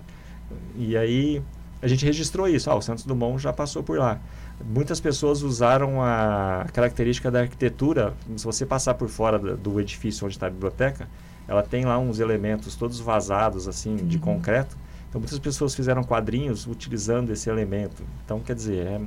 [0.77, 1.43] e aí
[1.83, 4.19] a gente registrou isso, ah, o Santos Dumont já passou por lá.
[4.65, 10.25] Muitas pessoas usaram a característica da arquitetura, se você passar por fora do, do edifício
[10.25, 11.09] onde está a biblioteca,
[11.49, 14.23] ela tem lá uns elementos todos vazados assim de uhum.
[14.23, 14.77] concreto
[15.17, 18.03] então, muitas pessoas fizeram quadrinhos utilizando esse elemento.
[18.25, 19.01] Então, quer dizer, é,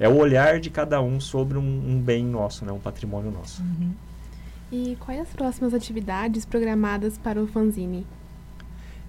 [0.00, 2.72] é o olhar de cada um sobre um, um bem nosso, né?
[2.72, 3.62] um patrimônio nosso.
[3.62, 3.92] Uhum.
[4.72, 8.04] E quais as próximas atividades programadas para o fanzine?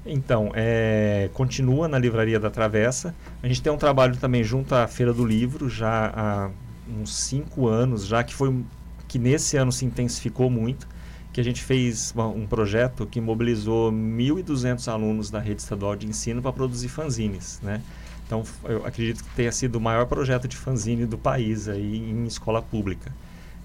[0.06, 3.16] Então, é, continua na Livraria da Travessa.
[3.42, 6.50] A gente tem um trabalho também junto à Feira do Livro, já há
[6.88, 8.64] uns cinco anos, já que foi
[9.08, 10.88] que nesse ano se intensificou muito
[11.36, 16.42] que a gente fez um projeto que mobilizou 1.200 alunos da rede estadual de ensino
[16.42, 17.82] para produzir fanzines, né?
[18.26, 22.24] Então, eu acredito que tenha sido o maior projeto de fanzine do país aí em
[22.26, 23.12] escola pública.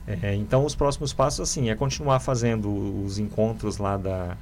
[0.04, 4.36] É, então, os próximos passos, assim, é continuar fazendo os encontros lá da,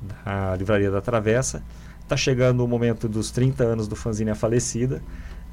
[0.00, 1.62] da Livraria da Travessa.
[2.00, 5.02] Está chegando o momento dos 30 anos do fanzine A Falecida.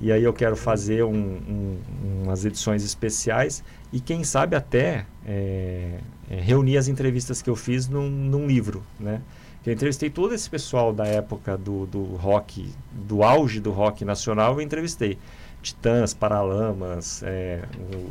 [0.02, 1.78] E aí eu quero fazer um, um,
[2.24, 6.00] umas edições especiais e quem sabe até é,
[6.30, 9.22] é, reunir as entrevistas que eu fiz num, num livro, né?
[9.64, 14.56] Eu entrevistei todo esse pessoal da época do, do rock, do auge do rock nacional,
[14.56, 15.20] eu entrevistei
[15.62, 17.62] Titãs, Paralamas, é,
[17.94, 18.10] o,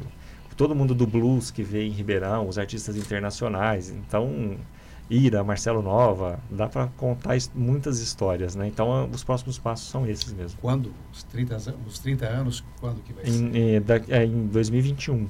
[0.56, 3.90] todo mundo do blues que vê em Ribeirão, os artistas internacionais.
[3.90, 4.56] Então,
[5.10, 8.68] Ira, Marcelo Nova, dá para contar muitas histórias, né?
[8.68, 10.58] Então, os próximos passos são esses mesmo.
[10.60, 10.94] Quando?
[11.12, 13.58] Os 30, os 30 anos, quando que vai em, ser?
[13.58, 15.16] É, da, é, em 2021.
[15.16, 15.28] 2021.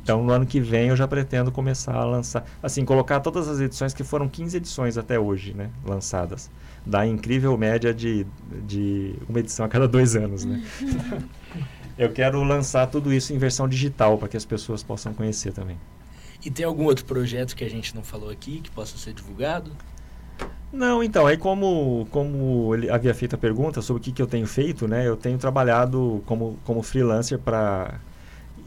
[0.00, 3.58] Então, no ano que vem, eu já pretendo começar a lançar, assim, colocar todas as
[3.58, 5.70] edições, que foram 15 edições até hoje, né?
[5.84, 6.48] Lançadas.
[6.86, 8.24] Da incrível média de,
[8.64, 10.62] de uma edição a cada dois anos, né?
[11.98, 15.76] eu quero lançar tudo isso em versão digital, para que as pessoas possam conhecer também.
[16.46, 19.72] E tem algum outro projeto que a gente não falou aqui que possa ser divulgado?
[20.72, 24.28] Não, então, aí como, como ele havia feito a pergunta sobre o que, que eu
[24.28, 25.08] tenho feito, né?
[25.08, 27.98] Eu tenho trabalhado como, como freelancer para...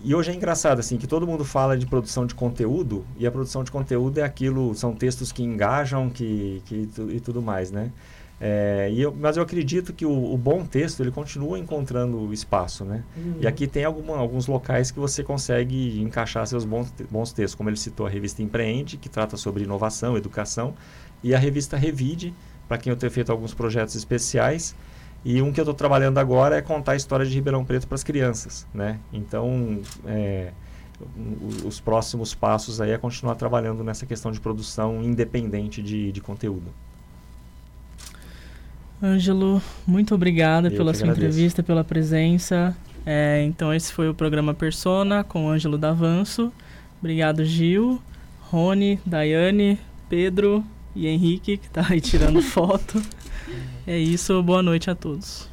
[0.04, 3.32] E hoje é engraçado, assim, que todo mundo fala de produção de conteúdo, e a
[3.32, 7.94] produção de conteúdo é aquilo, são textos que engajam que, que, e tudo mais, né?
[8.42, 13.04] É, eu, mas eu acredito que o, o, bom texto ele continua encontrando espaço, né?
[13.18, 13.36] Uhum.
[13.42, 17.70] E aqui tem alguma, alguns locais que você consegue encaixar seus bons, bons textos, como
[17.70, 20.74] ele citou a revista Empreende, que trata sobre inovação, educação,
[21.22, 22.34] e a revista Revide,
[22.66, 24.74] para quem eu tenho feito alguns projetos especiais.
[25.26, 27.96] E um que eu estou trabalhando agora é contar a história de Ribeirão Preto para
[27.96, 29.00] as crianças, né?
[29.12, 30.54] Então, é,
[31.66, 36.74] os próximos passos aí é continuar trabalhando nessa questão de produção independente de, de conteúdo.
[39.02, 41.28] Ângelo, muito obrigada Eu pela sua agradeço.
[41.28, 42.76] entrevista, pela presença.
[43.06, 46.52] É, então, esse foi o programa Persona com o Ângelo Davanço.
[47.00, 48.02] Obrigado, Gil,
[48.42, 49.80] Rony, Daiane,
[50.10, 50.64] Pedro
[50.96, 53.02] e Henrique, que está aí tirando foto.
[53.88, 55.50] É isso, boa noite a todos.